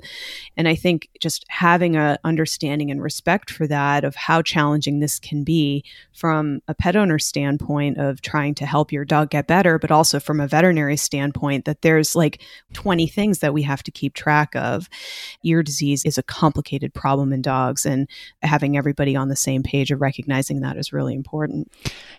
And 0.55 0.67
I 0.67 0.75
think 0.75 1.09
just 1.19 1.45
having 1.49 1.95
a 1.95 2.19
understanding 2.23 2.91
and 2.91 3.01
respect 3.01 3.49
for 3.49 3.65
that 3.67 4.03
of 4.03 4.15
how 4.15 4.41
challenging 4.41 4.99
this 4.99 5.19
can 5.19 5.43
be 5.43 5.83
from 6.13 6.61
a 6.67 6.75
pet 6.75 6.95
owner 6.95 7.17
standpoint 7.17 7.97
of 7.97 8.21
trying 8.21 8.53
to 8.55 8.65
help 8.65 8.91
your 8.91 9.05
dog 9.05 9.31
get 9.31 9.47
better, 9.47 9.79
but 9.79 9.91
also 9.91 10.19
from 10.19 10.39
a 10.39 10.47
veterinary 10.47 10.97
standpoint 10.97 11.65
that 11.65 11.81
there's 11.81 12.15
like 12.15 12.41
20 12.73 13.07
things 13.07 13.39
that 13.39 13.53
we 13.53 13.63
have 13.63 13.81
to 13.83 13.91
keep 13.91 14.13
track 14.13 14.55
of. 14.55 14.87
Ear 15.43 15.63
disease 15.63 16.05
is 16.05 16.17
a 16.17 16.23
complicated 16.23 16.93
problem 16.93 17.33
in 17.33 17.41
dogs, 17.41 17.85
and 17.85 18.07
having 18.41 18.74
everybody 18.77 19.15
on 19.15 19.29
the 19.29 19.35
same 19.35 19.63
page 19.63 19.91
of 19.91 20.01
recognizing 20.01 20.61
that 20.61 20.77
is 20.77 20.93
really 20.93 21.13
important. 21.13 21.71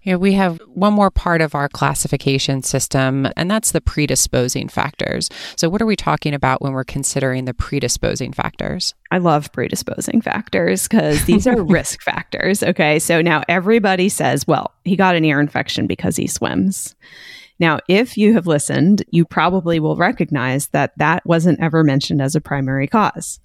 Yeah, 0.02 0.16
we 0.16 0.32
have 0.34 0.60
one 0.66 0.92
more 0.92 1.10
part 1.10 1.40
of 1.40 1.54
our 1.54 1.68
classification 1.68 2.62
system, 2.62 3.28
and 3.36 3.50
that's 3.50 3.72
the 3.72 3.80
predisposing 3.80 4.68
factors. 4.68 5.28
So, 5.56 5.68
what 5.68 5.82
are 5.82 5.86
we 5.86 5.96
talking 5.96 6.34
about 6.34 6.62
when 6.62 6.72
we're 6.72 6.84
considering 6.84 7.44
the 7.44 7.54
predisposing 7.54 8.32
factors? 8.32 8.94
I 9.10 9.18
love 9.18 9.52
predisposing 9.52 10.20
factors 10.20 10.88
because 10.88 11.24
these 11.24 11.46
are 11.46 11.62
risk 11.64 12.02
factors. 12.02 12.62
Okay. 12.62 12.98
So 12.98 13.22
now 13.22 13.42
everybody 13.48 14.08
says, 14.08 14.46
well, 14.46 14.72
he 14.84 14.96
got 14.96 15.16
an 15.16 15.24
ear 15.24 15.40
infection 15.40 15.86
because 15.86 16.16
he 16.16 16.26
swims. 16.26 16.94
Now, 17.58 17.78
if 17.88 18.18
you 18.18 18.34
have 18.34 18.46
listened, 18.46 19.02
you 19.10 19.24
probably 19.24 19.80
will 19.80 19.96
recognize 19.96 20.68
that 20.68 20.92
that 20.98 21.24
wasn't 21.24 21.60
ever 21.60 21.82
mentioned 21.82 22.20
as 22.20 22.34
a 22.34 22.40
primary 22.40 22.86
cause. 22.86 23.40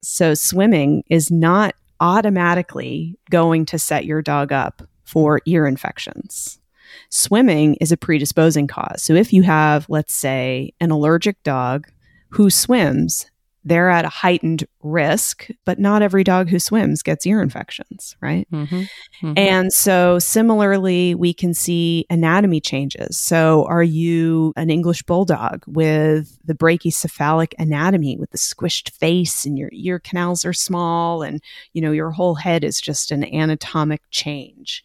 So, 0.00 0.34
swimming 0.34 1.04
is 1.08 1.30
not 1.30 1.74
automatically 2.04 3.18
going 3.30 3.64
to 3.64 3.78
set 3.78 4.04
your 4.04 4.20
dog 4.20 4.52
up 4.52 4.82
for 5.04 5.40
ear 5.46 5.66
infections. 5.66 6.60
Swimming 7.08 7.76
is 7.80 7.90
a 7.90 7.96
predisposing 7.96 8.66
cause. 8.66 9.02
So 9.02 9.14
if 9.14 9.32
you 9.32 9.42
have, 9.42 9.86
let's 9.88 10.14
say, 10.14 10.74
an 10.80 10.90
allergic 10.90 11.42
dog 11.42 11.88
who 12.28 12.50
swims 12.50 13.30
they're 13.64 13.90
at 13.90 14.04
a 14.04 14.10
heightened 14.10 14.66
risk, 14.82 15.48
but 15.64 15.78
not 15.78 16.02
every 16.02 16.22
dog 16.22 16.48
who 16.48 16.58
swims 16.58 17.02
gets 17.02 17.26
ear 17.26 17.40
infections, 17.40 18.16
right? 18.20 18.46
Mm-hmm. 18.50 18.76
Mm-hmm. 18.76 19.32
And 19.36 19.72
so, 19.72 20.18
similarly, 20.18 21.14
we 21.14 21.32
can 21.32 21.54
see 21.54 22.06
anatomy 22.10 22.60
changes. 22.60 23.18
So, 23.18 23.64
are 23.66 23.82
you 23.82 24.52
an 24.56 24.70
English 24.70 25.02
bulldog 25.04 25.64
with 25.66 26.38
the 26.44 26.54
brachycephalic 26.54 27.54
anatomy, 27.58 28.16
with 28.18 28.30
the 28.30 28.38
squished 28.38 28.90
face, 28.90 29.46
and 29.46 29.58
your 29.58 29.70
ear 29.72 29.98
canals 29.98 30.44
are 30.44 30.52
small, 30.52 31.22
and 31.22 31.42
you 31.72 31.80
know 31.80 31.92
your 31.92 32.10
whole 32.10 32.34
head 32.34 32.64
is 32.64 32.80
just 32.80 33.10
an 33.10 33.24
anatomic 33.24 34.02
change? 34.10 34.84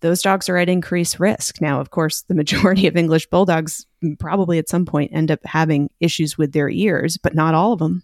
Those 0.00 0.22
dogs 0.22 0.48
are 0.48 0.56
at 0.56 0.68
increased 0.68 1.20
risk. 1.20 1.60
Now, 1.60 1.80
of 1.80 1.90
course, 1.90 2.22
the 2.22 2.34
majority 2.34 2.86
of 2.86 2.96
English 2.96 3.26
bulldogs 3.26 3.86
probably 4.18 4.58
at 4.58 4.68
some 4.68 4.86
point 4.86 5.12
end 5.14 5.30
up 5.30 5.40
having 5.44 5.90
issues 6.00 6.38
with 6.38 6.52
their 6.52 6.70
ears, 6.70 7.18
but 7.18 7.34
not 7.34 7.54
all 7.54 7.72
of 7.72 7.78
them 7.78 8.02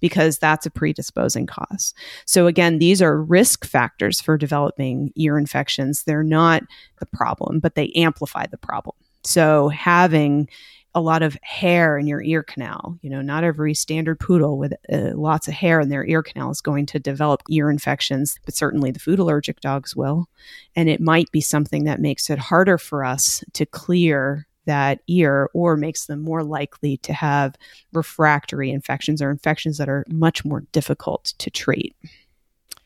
because 0.00 0.38
that's 0.38 0.66
a 0.66 0.70
predisposing 0.70 1.46
cause. 1.46 1.94
So, 2.26 2.46
again, 2.46 2.78
these 2.78 3.02
are 3.02 3.20
risk 3.20 3.64
factors 3.64 4.20
for 4.20 4.36
developing 4.36 5.12
ear 5.16 5.38
infections. 5.38 6.04
They're 6.04 6.22
not 6.22 6.62
the 7.00 7.06
problem, 7.06 7.60
but 7.60 7.74
they 7.74 7.92
amplify 7.94 8.46
the 8.46 8.58
problem. 8.58 8.96
So, 9.24 9.68
having 9.68 10.48
a 10.94 11.00
lot 11.00 11.22
of 11.22 11.36
hair 11.42 11.96
in 11.96 12.06
your 12.06 12.22
ear 12.22 12.42
canal. 12.42 12.98
You 13.02 13.10
know, 13.10 13.22
not 13.22 13.44
every 13.44 13.74
standard 13.74 14.20
poodle 14.20 14.58
with 14.58 14.74
uh, 14.92 15.12
lots 15.14 15.48
of 15.48 15.54
hair 15.54 15.80
in 15.80 15.88
their 15.88 16.04
ear 16.04 16.22
canal 16.22 16.50
is 16.50 16.60
going 16.60 16.86
to 16.86 16.98
develop 16.98 17.42
ear 17.48 17.70
infections, 17.70 18.38
but 18.44 18.54
certainly 18.54 18.90
the 18.90 19.00
food 19.00 19.18
allergic 19.18 19.60
dogs 19.60 19.96
will. 19.96 20.28
And 20.76 20.88
it 20.88 21.00
might 21.00 21.30
be 21.32 21.40
something 21.40 21.84
that 21.84 22.00
makes 22.00 22.28
it 22.28 22.38
harder 22.38 22.78
for 22.78 23.04
us 23.04 23.42
to 23.54 23.66
clear 23.66 24.46
that 24.64 25.00
ear 25.08 25.48
or 25.54 25.76
makes 25.76 26.06
them 26.06 26.22
more 26.22 26.44
likely 26.44 26.96
to 26.98 27.12
have 27.12 27.56
refractory 27.92 28.70
infections 28.70 29.20
or 29.20 29.30
infections 29.30 29.78
that 29.78 29.88
are 29.88 30.04
much 30.08 30.44
more 30.44 30.60
difficult 30.72 31.34
to 31.38 31.50
treat. 31.50 31.96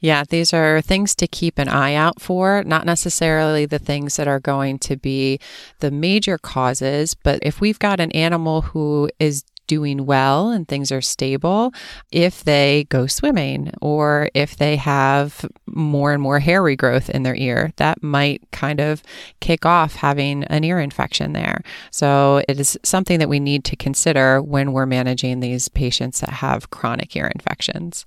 Yeah, 0.01 0.25
these 0.29 0.53
are 0.53 0.83
things 0.83 1.15
to 1.17 1.27
keep 1.27 1.59
an 1.59 1.69
eye 1.69 1.95
out 1.95 2.21
for, 2.21 2.63
not 2.65 2.85
necessarily 2.85 3.65
the 3.65 3.79
things 3.79 4.17
that 4.17 4.29
are 4.29 4.41
going 4.41 4.79
to 4.81 4.97
be 4.97 5.41
the 5.81 5.91
major 5.91 6.37
causes. 6.39 7.15
But 7.15 7.39
if 7.43 7.61
we've 7.61 7.79
got 7.79 7.99
an 7.99 8.13
animal 8.13 8.61
who 8.63 9.11
is 9.19 9.45
doing 9.67 10.07
well 10.07 10.51
and 10.51 10.69
things 10.69 10.93
are 10.93 11.01
stable, 11.01 11.73
if 12.13 12.45
they 12.45 12.87
go 12.89 13.07
swimming 13.07 13.73
or 13.81 14.31
if 14.35 14.57
they 14.57 14.77
have 14.77 15.45
more 15.67 16.13
and 16.13 16.23
more 16.23 16.39
hair 16.39 16.63
regrowth 16.63 17.11
in 17.11 17.23
their 17.23 17.35
ear, 17.35 17.73
that 17.77 18.03
might 18.03 18.43
kind 18.53 18.81
of 18.81 19.03
kick 19.41 19.67
off 19.67 19.97
having 19.97 20.45
an 20.45 20.63
ear 20.63 20.79
infection 20.79 21.33
there. 21.33 21.63
So 21.91 22.43
it 22.49 22.61
is 22.61 22.79
something 22.85 23.19
that 23.19 23.29
we 23.29 23.41
need 23.41 23.65
to 23.65 23.77
consider 23.77 24.41
when 24.41 24.73
we're 24.73 24.87
managing 24.87 25.41
these 25.41 25.69
patients 25.69 26.21
that 26.21 26.31
have 26.31 26.71
chronic 26.71 27.17
ear 27.17 27.27
infections. 27.35 28.07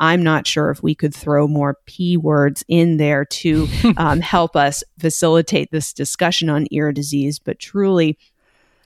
I'm 0.00 0.22
not 0.22 0.46
sure 0.46 0.70
if 0.70 0.82
we 0.82 0.94
could 0.94 1.14
throw 1.14 1.46
more 1.46 1.78
P 1.86 2.16
words 2.16 2.64
in 2.68 2.96
there 2.96 3.24
to 3.24 3.68
um, 3.96 4.20
help 4.20 4.56
us 4.56 4.82
facilitate 4.98 5.70
this 5.70 5.92
discussion 5.92 6.48
on 6.48 6.66
ear 6.70 6.92
disease, 6.92 7.38
but 7.38 7.58
truly 7.58 8.18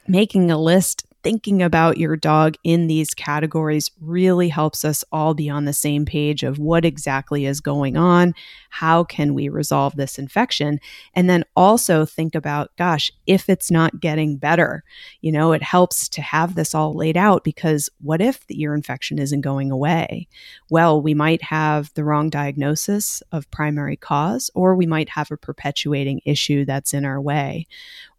making 0.07 0.51
a 0.51 0.59
list 0.59 1.05
thinking 1.29 1.63
about 1.63 1.99
your 1.99 2.17
dog 2.17 2.55
in 2.65 2.87
these 2.87 3.13
categories 3.13 3.91
really 4.01 4.49
helps 4.49 4.83
us 4.83 5.05
all 5.13 5.35
be 5.35 5.51
on 5.51 5.67
the 5.67 5.75
same 5.75 6.07
page 6.07 6.43
of 6.43 6.59
what 6.59 6.87
exactly 6.87 7.45
is 7.45 7.61
going 7.61 7.99
on. 7.99 8.33
How 8.71 9.05
can 9.05 9.35
we 9.35 9.51
resolve 9.51 9.95
this 9.97 10.19
infection? 10.19 10.81
And 11.13 11.29
then 11.29 11.45
also 11.55 12.07
think 12.07 12.35
about, 12.35 12.71
gosh, 12.79 13.13
if 13.27 13.51
it's 13.51 13.71
not 13.71 14.01
getting 14.01 14.39
better, 14.39 14.83
you 15.21 15.31
know, 15.31 15.53
it 15.53 15.63
helps 15.63 16.09
to 16.09 16.23
have 16.23 16.55
this 16.55 16.75
all 16.75 16.95
laid 16.95 17.19
out 17.19 17.45
because 17.45 17.91
what 18.01 18.23
if 18.23 18.47
the 18.47 18.63
ear 18.63 18.75
infection 18.75 19.19
isn't 19.19 19.43
going 19.43 19.71
away? 19.71 20.29
Well, 20.71 21.03
we 21.03 21.13
might 21.13 21.43
have 21.43 21.93
the 21.93 22.05
wrong 22.05 22.31
diagnosis 22.31 23.23
of 23.33 23.51
primary 23.51 23.97
cause, 23.97 24.51
or 24.55 24.75
we 24.75 24.87
might 24.87 25.11
have 25.11 25.31
a 25.31 25.37
perpetuating 25.37 26.23
issue 26.25 26.65
that's 26.65 26.95
in 26.95 27.05
our 27.05 27.21
way 27.21 27.67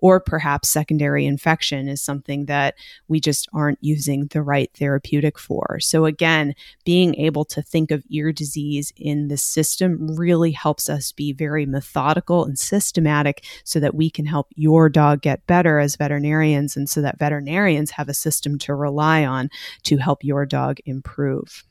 or 0.01 0.19
perhaps 0.19 0.69
secondary 0.69 1.25
infection 1.25 1.87
is 1.87 2.01
something 2.01 2.45
that 2.45 2.75
we 3.07 3.19
just 3.19 3.47
aren't 3.53 3.79
using 3.81 4.27
the 4.27 4.41
right 4.41 4.71
therapeutic 4.73 5.39
for. 5.39 5.79
So, 5.79 6.05
again, 6.05 6.53
being 6.85 7.15
able 7.15 7.45
to 7.45 7.61
think 7.61 7.91
of 7.91 8.03
ear 8.09 8.31
disease 8.31 8.91
in 8.95 9.27
the 9.27 9.37
system 9.37 10.15
really 10.15 10.51
helps 10.51 10.89
us 10.89 11.11
be 11.11 11.33
very 11.33 11.65
methodical 11.65 12.45
and 12.45 12.57
systematic 12.57 13.45
so 13.63 13.79
that 13.79 13.95
we 13.95 14.09
can 14.09 14.25
help 14.25 14.47
your 14.55 14.89
dog 14.89 15.21
get 15.21 15.45
better 15.47 15.79
as 15.79 15.95
veterinarians 15.95 16.75
and 16.75 16.89
so 16.89 17.01
that 17.01 17.19
veterinarians 17.19 17.91
have 17.91 18.09
a 18.09 18.13
system 18.13 18.57
to 18.59 18.75
rely 18.75 19.25
on 19.25 19.49
to 19.83 19.97
help 19.97 20.23
your 20.23 20.45
dog 20.45 20.77
improve. 20.85 21.63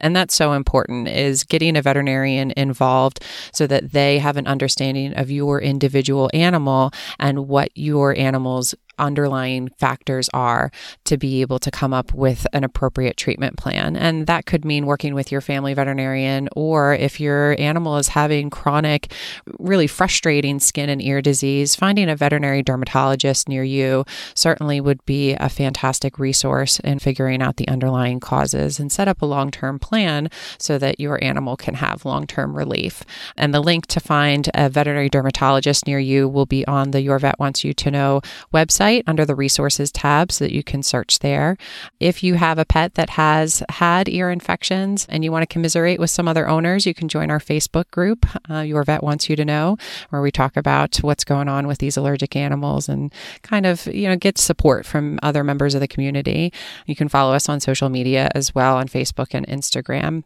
And 0.00 0.14
that's 0.14 0.34
so 0.34 0.52
important 0.52 1.08
is 1.08 1.44
getting 1.44 1.76
a 1.76 1.82
veterinarian 1.82 2.52
involved 2.56 3.24
so 3.52 3.66
that 3.66 3.92
they 3.92 4.18
have 4.18 4.36
an 4.36 4.46
understanding 4.46 5.14
of 5.14 5.30
your 5.30 5.60
individual 5.60 6.30
animal 6.34 6.92
and 7.18 7.48
what 7.48 7.70
your 7.74 8.16
animal's 8.16 8.74
underlying 8.98 9.68
factors 9.78 10.28
are 10.32 10.70
to 11.04 11.16
be 11.16 11.40
able 11.40 11.58
to 11.58 11.70
come 11.70 11.92
up 11.92 12.14
with 12.14 12.46
an 12.52 12.64
appropriate 12.64 13.16
treatment 13.16 13.56
plan. 13.56 13.96
And 13.96 14.26
that 14.26 14.46
could 14.46 14.64
mean 14.64 14.86
working 14.86 15.14
with 15.14 15.32
your 15.32 15.40
family 15.40 15.74
veterinarian, 15.74 16.48
or 16.54 16.94
if 16.94 17.20
your 17.20 17.56
animal 17.58 17.96
is 17.96 18.08
having 18.08 18.50
chronic, 18.50 19.12
really 19.58 19.86
frustrating 19.86 20.60
skin 20.60 20.88
and 20.88 21.02
ear 21.02 21.20
disease, 21.20 21.74
finding 21.74 22.08
a 22.08 22.16
veterinary 22.16 22.62
dermatologist 22.62 23.48
near 23.48 23.64
you 23.64 24.04
certainly 24.34 24.80
would 24.80 25.04
be 25.04 25.34
a 25.34 25.48
fantastic 25.48 26.18
resource 26.18 26.80
in 26.80 26.98
figuring 26.98 27.42
out 27.42 27.56
the 27.56 27.68
underlying 27.68 28.20
causes 28.20 28.78
and 28.78 28.92
set 28.92 29.08
up 29.08 29.22
a 29.22 29.26
long 29.26 29.50
term 29.50 29.78
plan 29.78 30.28
so 30.58 30.78
that 30.78 31.00
your 31.00 31.22
animal 31.22 31.56
can 31.56 31.74
have 31.74 32.04
long 32.04 32.26
term 32.26 32.56
relief. 32.56 33.04
And 33.36 33.52
the 33.52 33.60
link 33.60 33.86
to 33.86 34.00
find 34.00 34.48
a 34.54 34.68
veterinary 34.68 35.08
dermatologist 35.08 35.86
near 35.86 35.98
you 35.98 36.28
will 36.28 36.46
be 36.46 36.66
on 36.66 36.92
the 36.92 37.00
Your 37.00 37.18
Vet 37.18 37.38
Wants 37.38 37.64
You 37.64 37.72
to 37.74 37.90
Know 37.90 38.20
website 38.52 38.83
under 39.06 39.24
the 39.24 39.34
resources 39.34 39.90
tab 39.90 40.30
so 40.30 40.44
that 40.44 40.52
you 40.52 40.62
can 40.62 40.82
search 40.82 41.20
there. 41.20 41.56
If 42.00 42.22
you 42.22 42.34
have 42.34 42.58
a 42.58 42.64
pet 42.64 42.94
that 42.94 43.10
has 43.10 43.62
had 43.68 44.08
ear 44.08 44.30
infections 44.30 45.06
and 45.08 45.24
you 45.24 45.32
want 45.32 45.42
to 45.42 45.52
commiserate 45.52 45.98
with 45.98 46.10
some 46.10 46.28
other 46.28 46.48
owners, 46.48 46.86
you 46.86 46.94
can 46.94 47.08
join 47.08 47.30
our 47.30 47.38
Facebook 47.38 47.90
group, 47.90 48.26
uh, 48.50 48.60
Your 48.60 48.84
Vet 48.84 49.02
Wants 49.02 49.28
You 49.28 49.36
to 49.36 49.44
Know, 49.44 49.76
where 50.10 50.22
we 50.22 50.30
talk 50.30 50.56
about 50.56 50.96
what's 50.98 51.24
going 51.24 51.48
on 51.48 51.66
with 51.66 51.78
these 51.78 51.96
allergic 51.96 52.36
animals 52.36 52.88
and 52.88 53.12
kind 53.42 53.66
of, 53.66 53.86
you 53.86 54.08
know, 54.08 54.16
get 54.16 54.38
support 54.38 54.86
from 54.86 55.18
other 55.22 55.44
members 55.44 55.74
of 55.74 55.80
the 55.80 55.88
community. 55.88 56.52
You 56.86 56.96
can 56.96 57.08
follow 57.08 57.34
us 57.34 57.48
on 57.48 57.60
social 57.60 57.88
media 57.88 58.30
as 58.34 58.54
well 58.54 58.76
on 58.76 58.88
Facebook 58.88 59.28
and 59.32 59.46
Instagram. 59.46 60.24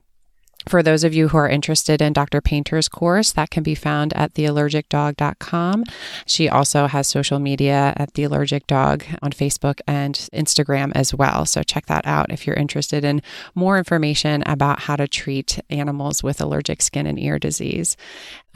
For 0.68 0.83
those 0.83 1.02
of 1.02 1.14
you 1.14 1.28
who 1.28 1.38
are 1.38 1.48
interested 1.48 2.02
in 2.02 2.12
Dr. 2.12 2.42
Painter's 2.42 2.88
course, 2.88 3.33
that 3.33 3.50
can 3.50 3.62
be 3.62 3.74
found 3.74 4.12
at 4.12 4.35
theallergicdog.com. 4.35 5.85
She 6.26 6.48
also 6.48 6.87
has 6.87 7.09
social 7.09 7.38
media 7.38 7.94
at 7.96 8.12
The 8.14 8.24
Allergic 8.24 8.66
Dog 8.66 9.04
on 9.22 9.33
Facebook 9.33 9.81
and 9.87 10.14
Instagram 10.33 10.92
as 10.94 11.14
well. 11.14 11.46
So 11.46 11.62
check 11.62 11.87
that 11.87 12.07
out 12.07 12.31
if 12.31 12.46
you're 12.46 12.57
interested 12.57 13.02
in 13.02 13.22
more 13.54 13.78
information 13.78 14.42
about 14.44 14.81
how 14.81 14.96
to 14.96 15.09
treat 15.09 15.59
animals 15.70 16.22
with 16.22 16.40
allergic 16.40 16.83
skin 16.83 17.07
and 17.07 17.18
ear 17.18 17.38
disease. 17.38 17.96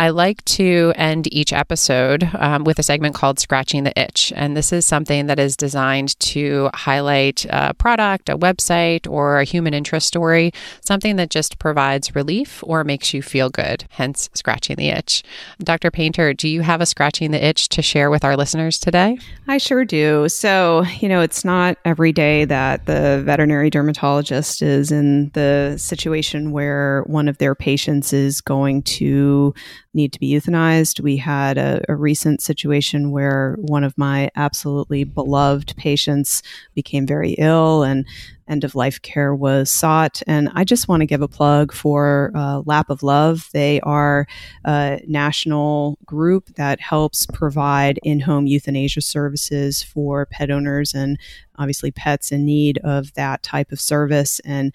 I 0.02 0.08
like 0.08 0.44
to 0.46 0.92
end 0.96 1.32
each 1.32 1.52
episode 1.52 2.28
um, 2.34 2.64
with 2.64 2.80
a 2.80 2.82
segment 2.82 3.14
called 3.14 3.38
Scratching 3.38 3.84
the 3.84 3.96
Itch. 3.96 4.32
And 4.34 4.56
this 4.56 4.72
is 4.72 4.84
something 4.84 5.26
that 5.26 5.38
is 5.38 5.56
designed 5.56 6.18
to 6.18 6.70
highlight 6.74 7.46
a 7.48 7.72
product, 7.74 8.28
a 8.28 8.36
website, 8.36 9.08
or 9.08 9.38
a 9.38 9.44
human 9.44 9.74
interest 9.74 10.08
story, 10.08 10.50
something 10.80 11.14
that 11.16 11.30
just 11.30 11.60
provides 11.60 12.16
relief 12.16 12.64
or 12.66 12.82
makes 12.82 13.14
you 13.14 13.22
feel 13.22 13.48
good, 13.48 13.84
hence 13.90 14.28
scratching 14.34 14.74
the 14.74 14.88
itch. 14.88 15.22
Dr. 15.62 15.92
Painter, 15.92 16.34
do 16.34 16.48
you 16.48 16.62
have 16.62 16.80
a 16.80 16.86
scratching 16.86 17.30
the 17.30 17.44
itch 17.46 17.68
to 17.68 17.80
share 17.80 18.10
with 18.10 18.24
our 18.24 18.36
listeners 18.36 18.80
today? 18.80 19.20
I 19.46 19.58
sure 19.58 19.84
do. 19.84 20.28
So, 20.28 20.82
you 20.98 21.08
know, 21.08 21.20
it's 21.20 21.44
not 21.44 21.78
every 21.84 22.10
day 22.10 22.44
that 22.46 22.86
the 22.86 23.22
veterinary 23.24 23.70
dermatologist 23.70 24.62
is 24.62 24.90
in 24.90 25.30
the 25.34 25.76
situation 25.78 26.50
where 26.50 27.04
one 27.06 27.28
of 27.28 27.38
their 27.38 27.54
patients 27.54 28.12
is 28.12 28.40
going 28.40 28.82
to 28.82 29.54
need 29.94 30.12
to 30.12 30.20
be 30.20 30.32
euthanized. 30.32 31.00
We 31.00 31.16
had 31.18 31.58
a, 31.58 31.82
a, 31.88 31.94
recent 31.94 32.40
situation 32.40 33.10
where 33.10 33.56
one 33.58 33.84
of 33.84 33.96
my 33.98 34.30
absolutely 34.34 35.04
beloved 35.04 35.76
patients 35.76 36.42
became 36.74 37.06
very 37.06 37.32
ill 37.32 37.82
and 37.82 38.06
end 38.48 38.64
of 38.64 38.74
life 38.74 39.00
care 39.02 39.34
was 39.34 39.70
sought. 39.70 40.22
And 40.26 40.50
I 40.54 40.64
just 40.64 40.88
want 40.88 41.00
to 41.00 41.06
give 41.06 41.22
a 41.22 41.28
plug 41.28 41.72
for 41.72 42.32
uh, 42.34 42.62
Lap 42.64 42.90
of 42.90 43.02
Love. 43.02 43.48
They 43.52 43.80
are 43.82 44.26
a 44.64 45.00
national 45.06 45.98
group 46.04 46.54
that 46.56 46.80
helps 46.80 47.26
provide 47.26 48.00
in 48.02 48.20
home 48.20 48.46
euthanasia 48.46 49.02
services 49.02 49.82
for 49.82 50.26
pet 50.26 50.50
owners 50.50 50.94
and 50.94 51.18
obviously 51.56 51.90
pets 51.90 52.32
in 52.32 52.44
need 52.44 52.78
of 52.78 53.12
that 53.14 53.42
type 53.42 53.72
of 53.72 53.80
service. 53.80 54.40
And 54.40 54.74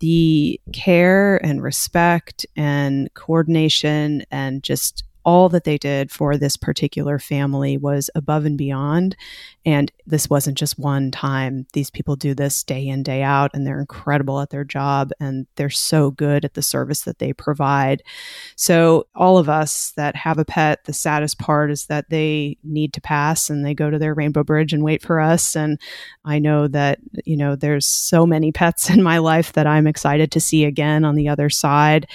the 0.00 0.60
care 0.72 1.36
and 1.44 1.62
respect 1.62 2.46
and 2.56 3.12
coordination 3.14 4.24
and 4.30 4.62
just 4.62 5.04
all 5.26 5.48
that 5.48 5.64
they 5.64 5.76
did 5.76 6.12
for 6.12 6.36
this 6.36 6.56
particular 6.56 7.18
family 7.18 7.76
was 7.76 8.08
above 8.14 8.44
and 8.44 8.56
beyond. 8.56 9.16
And 9.66 9.90
this 10.06 10.30
wasn't 10.30 10.56
just 10.56 10.78
one 10.78 11.10
time. 11.10 11.66
These 11.72 11.90
people 11.90 12.14
do 12.14 12.32
this 12.32 12.62
day 12.62 12.86
in, 12.86 13.02
day 13.02 13.24
out, 13.24 13.50
and 13.52 13.66
they're 13.66 13.80
incredible 13.80 14.40
at 14.40 14.50
their 14.50 14.62
job 14.62 15.10
and 15.18 15.48
they're 15.56 15.68
so 15.68 16.12
good 16.12 16.44
at 16.44 16.54
the 16.54 16.62
service 16.62 17.00
that 17.02 17.18
they 17.18 17.32
provide. 17.32 18.04
So, 18.54 19.08
all 19.16 19.36
of 19.36 19.48
us 19.48 19.92
that 19.96 20.14
have 20.14 20.38
a 20.38 20.44
pet, 20.44 20.84
the 20.84 20.92
saddest 20.92 21.40
part 21.40 21.72
is 21.72 21.86
that 21.86 22.08
they 22.08 22.56
need 22.62 22.92
to 22.92 23.00
pass 23.00 23.50
and 23.50 23.66
they 23.66 23.74
go 23.74 23.90
to 23.90 23.98
their 23.98 24.14
rainbow 24.14 24.44
bridge 24.44 24.72
and 24.72 24.84
wait 24.84 25.02
for 25.02 25.18
us. 25.18 25.56
And 25.56 25.80
I 26.24 26.38
know 26.38 26.68
that, 26.68 27.00
you 27.24 27.36
know, 27.36 27.56
there's 27.56 27.86
so 27.86 28.26
many 28.26 28.52
pets 28.52 28.88
in 28.96 29.02
my 29.02 29.18
life 29.18 29.54
that 29.54 29.66
I'm 29.66 29.88
excited 29.88 30.30
to 30.30 30.40
see 30.40 30.64
again 30.64 31.04
on 31.04 31.16
the 31.16 31.28
other 31.28 31.50
side. 31.50 32.06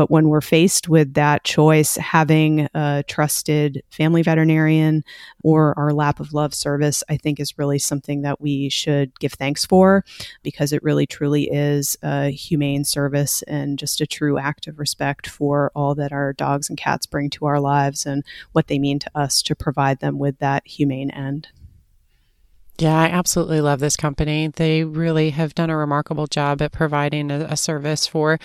But 0.00 0.10
when 0.10 0.30
we're 0.30 0.40
faced 0.40 0.88
with 0.88 1.12
that 1.12 1.44
choice, 1.44 1.96
having 1.96 2.70
a 2.72 3.04
trusted 3.06 3.82
family 3.90 4.22
veterinarian 4.22 5.04
or 5.42 5.78
our 5.78 5.92
lap 5.92 6.20
of 6.20 6.32
love 6.32 6.54
service, 6.54 7.04
I 7.10 7.18
think 7.18 7.38
is 7.38 7.58
really 7.58 7.78
something 7.78 8.22
that 8.22 8.40
we 8.40 8.70
should 8.70 9.20
give 9.20 9.34
thanks 9.34 9.66
for 9.66 10.02
because 10.42 10.72
it 10.72 10.82
really 10.82 11.06
truly 11.06 11.50
is 11.50 11.98
a 12.02 12.30
humane 12.30 12.84
service 12.84 13.42
and 13.42 13.78
just 13.78 14.00
a 14.00 14.06
true 14.06 14.38
act 14.38 14.66
of 14.66 14.78
respect 14.78 15.28
for 15.28 15.70
all 15.74 15.94
that 15.96 16.12
our 16.12 16.32
dogs 16.32 16.70
and 16.70 16.78
cats 16.78 17.04
bring 17.04 17.28
to 17.28 17.44
our 17.44 17.60
lives 17.60 18.06
and 18.06 18.24
what 18.52 18.68
they 18.68 18.78
mean 18.78 19.00
to 19.00 19.10
us 19.14 19.42
to 19.42 19.54
provide 19.54 20.00
them 20.00 20.18
with 20.18 20.38
that 20.38 20.66
humane 20.66 21.10
end. 21.10 21.48
Yeah, 22.80 22.98
I 22.98 23.08
absolutely 23.08 23.60
love 23.60 23.80
this 23.80 23.94
company. 23.94 24.48
They 24.48 24.84
really 24.84 25.30
have 25.30 25.54
done 25.54 25.68
a 25.68 25.76
remarkable 25.76 26.26
job 26.26 26.62
at 26.62 26.72
providing 26.72 27.30
a, 27.30 27.40
a 27.40 27.56
service 27.56 28.06
for 28.06 28.38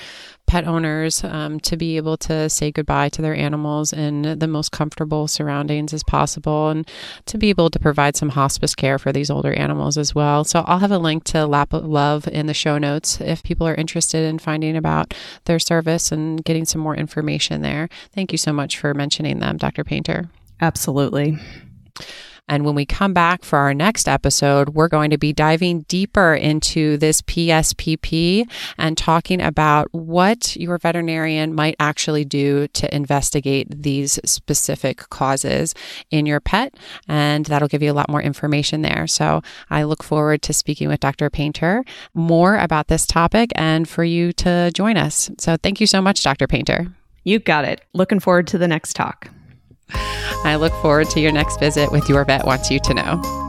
pet 0.45 0.67
owners 0.67 1.23
um, 1.23 1.57
to 1.61 1.77
be 1.77 1.95
able 1.95 2.17
to 2.17 2.49
say 2.49 2.69
goodbye 2.69 3.07
to 3.09 3.21
their 3.21 3.33
animals 3.33 3.93
in 3.93 4.37
the 4.37 4.47
most 4.47 4.73
comfortable 4.73 5.29
surroundings 5.29 5.93
as 5.93 6.03
possible 6.03 6.67
and 6.67 6.85
to 7.27 7.37
be 7.37 7.49
able 7.49 7.69
to 7.69 7.79
provide 7.79 8.17
some 8.17 8.27
hospice 8.27 8.75
care 8.75 8.99
for 8.99 9.13
these 9.13 9.29
older 9.29 9.53
animals 9.53 9.97
as 9.97 10.13
well. 10.13 10.43
So 10.43 10.65
I'll 10.67 10.79
have 10.79 10.91
a 10.91 10.99
link 10.99 11.23
to 11.25 11.45
Lap 11.45 11.69
Love 11.71 12.27
in 12.27 12.47
the 12.47 12.53
show 12.53 12.77
notes 12.77 13.21
if 13.21 13.41
people 13.41 13.65
are 13.65 13.75
interested 13.75 14.25
in 14.25 14.39
finding 14.39 14.75
about 14.75 15.13
their 15.45 15.59
service 15.59 16.11
and 16.11 16.43
getting 16.43 16.65
some 16.65 16.81
more 16.81 16.95
information 16.97 17.61
there. 17.61 17.87
Thank 18.13 18.33
you 18.33 18.37
so 18.37 18.51
much 18.51 18.77
for 18.77 18.93
mentioning 18.93 19.39
them, 19.39 19.55
Dr. 19.55 19.85
Painter. 19.85 20.27
Absolutely. 20.59 21.39
And 22.47 22.63
when 22.63 22.75
we 22.75 22.85
come 22.85 23.13
back 23.13 23.43
for 23.43 23.57
our 23.57 23.73
next 23.73 24.07
episode, 24.07 24.69
we're 24.69 24.87
going 24.87 25.09
to 25.09 25.17
be 25.17 25.33
diving 25.33 25.81
deeper 25.81 26.35
into 26.35 26.97
this 26.97 27.21
PSPP 27.23 28.47
and 28.77 28.97
talking 28.97 29.41
about 29.41 29.87
what 29.91 30.55
your 30.55 30.77
veterinarian 30.77 31.55
might 31.55 31.75
actually 31.79 32.23
do 32.23 32.67
to 32.69 32.93
investigate 32.95 33.67
these 33.83 34.19
specific 34.25 35.09
causes 35.09 35.73
in 36.11 36.25
your 36.25 36.39
pet. 36.39 36.75
And 37.07 37.45
that'll 37.45 37.67
give 37.67 37.81
you 37.81 37.91
a 37.91 37.93
lot 37.93 38.09
more 38.09 38.21
information 38.21 38.83
there. 38.83 39.07
So 39.07 39.41
I 39.69 39.83
look 39.83 40.03
forward 40.03 40.41
to 40.43 40.53
speaking 40.53 40.87
with 40.87 40.99
Dr. 40.99 41.29
Painter 41.29 41.83
more 42.13 42.57
about 42.57 42.87
this 42.87 43.07
topic 43.07 43.51
and 43.55 43.89
for 43.89 44.03
you 44.03 44.31
to 44.33 44.71
join 44.73 44.97
us. 44.97 45.31
So 45.39 45.57
thank 45.57 45.81
you 45.81 45.87
so 45.87 46.01
much, 46.01 46.23
Dr. 46.23 46.47
Painter. 46.47 46.87
You 47.23 47.39
got 47.39 47.65
it. 47.65 47.81
Looking 47.93 48.19
forward 48.19 48.45
to 48.47 48.59
the 48.59 48.67
next 48.67 48.93
talk. 48.93 49.31
I 50.45 50.55
look 50.55 50.73
forward 50.81 51.09
to 51.09 51.19
your 51.19 51.31
next 51.31 51.59
visit 51.59 51.91
with 51.91 52.07
Your 52.07 52.23
Vet 52.23 52.45
Wants 52.45 52.69
You 52.69 52.79
to 52.81 52.93
Know. 52.93 53.44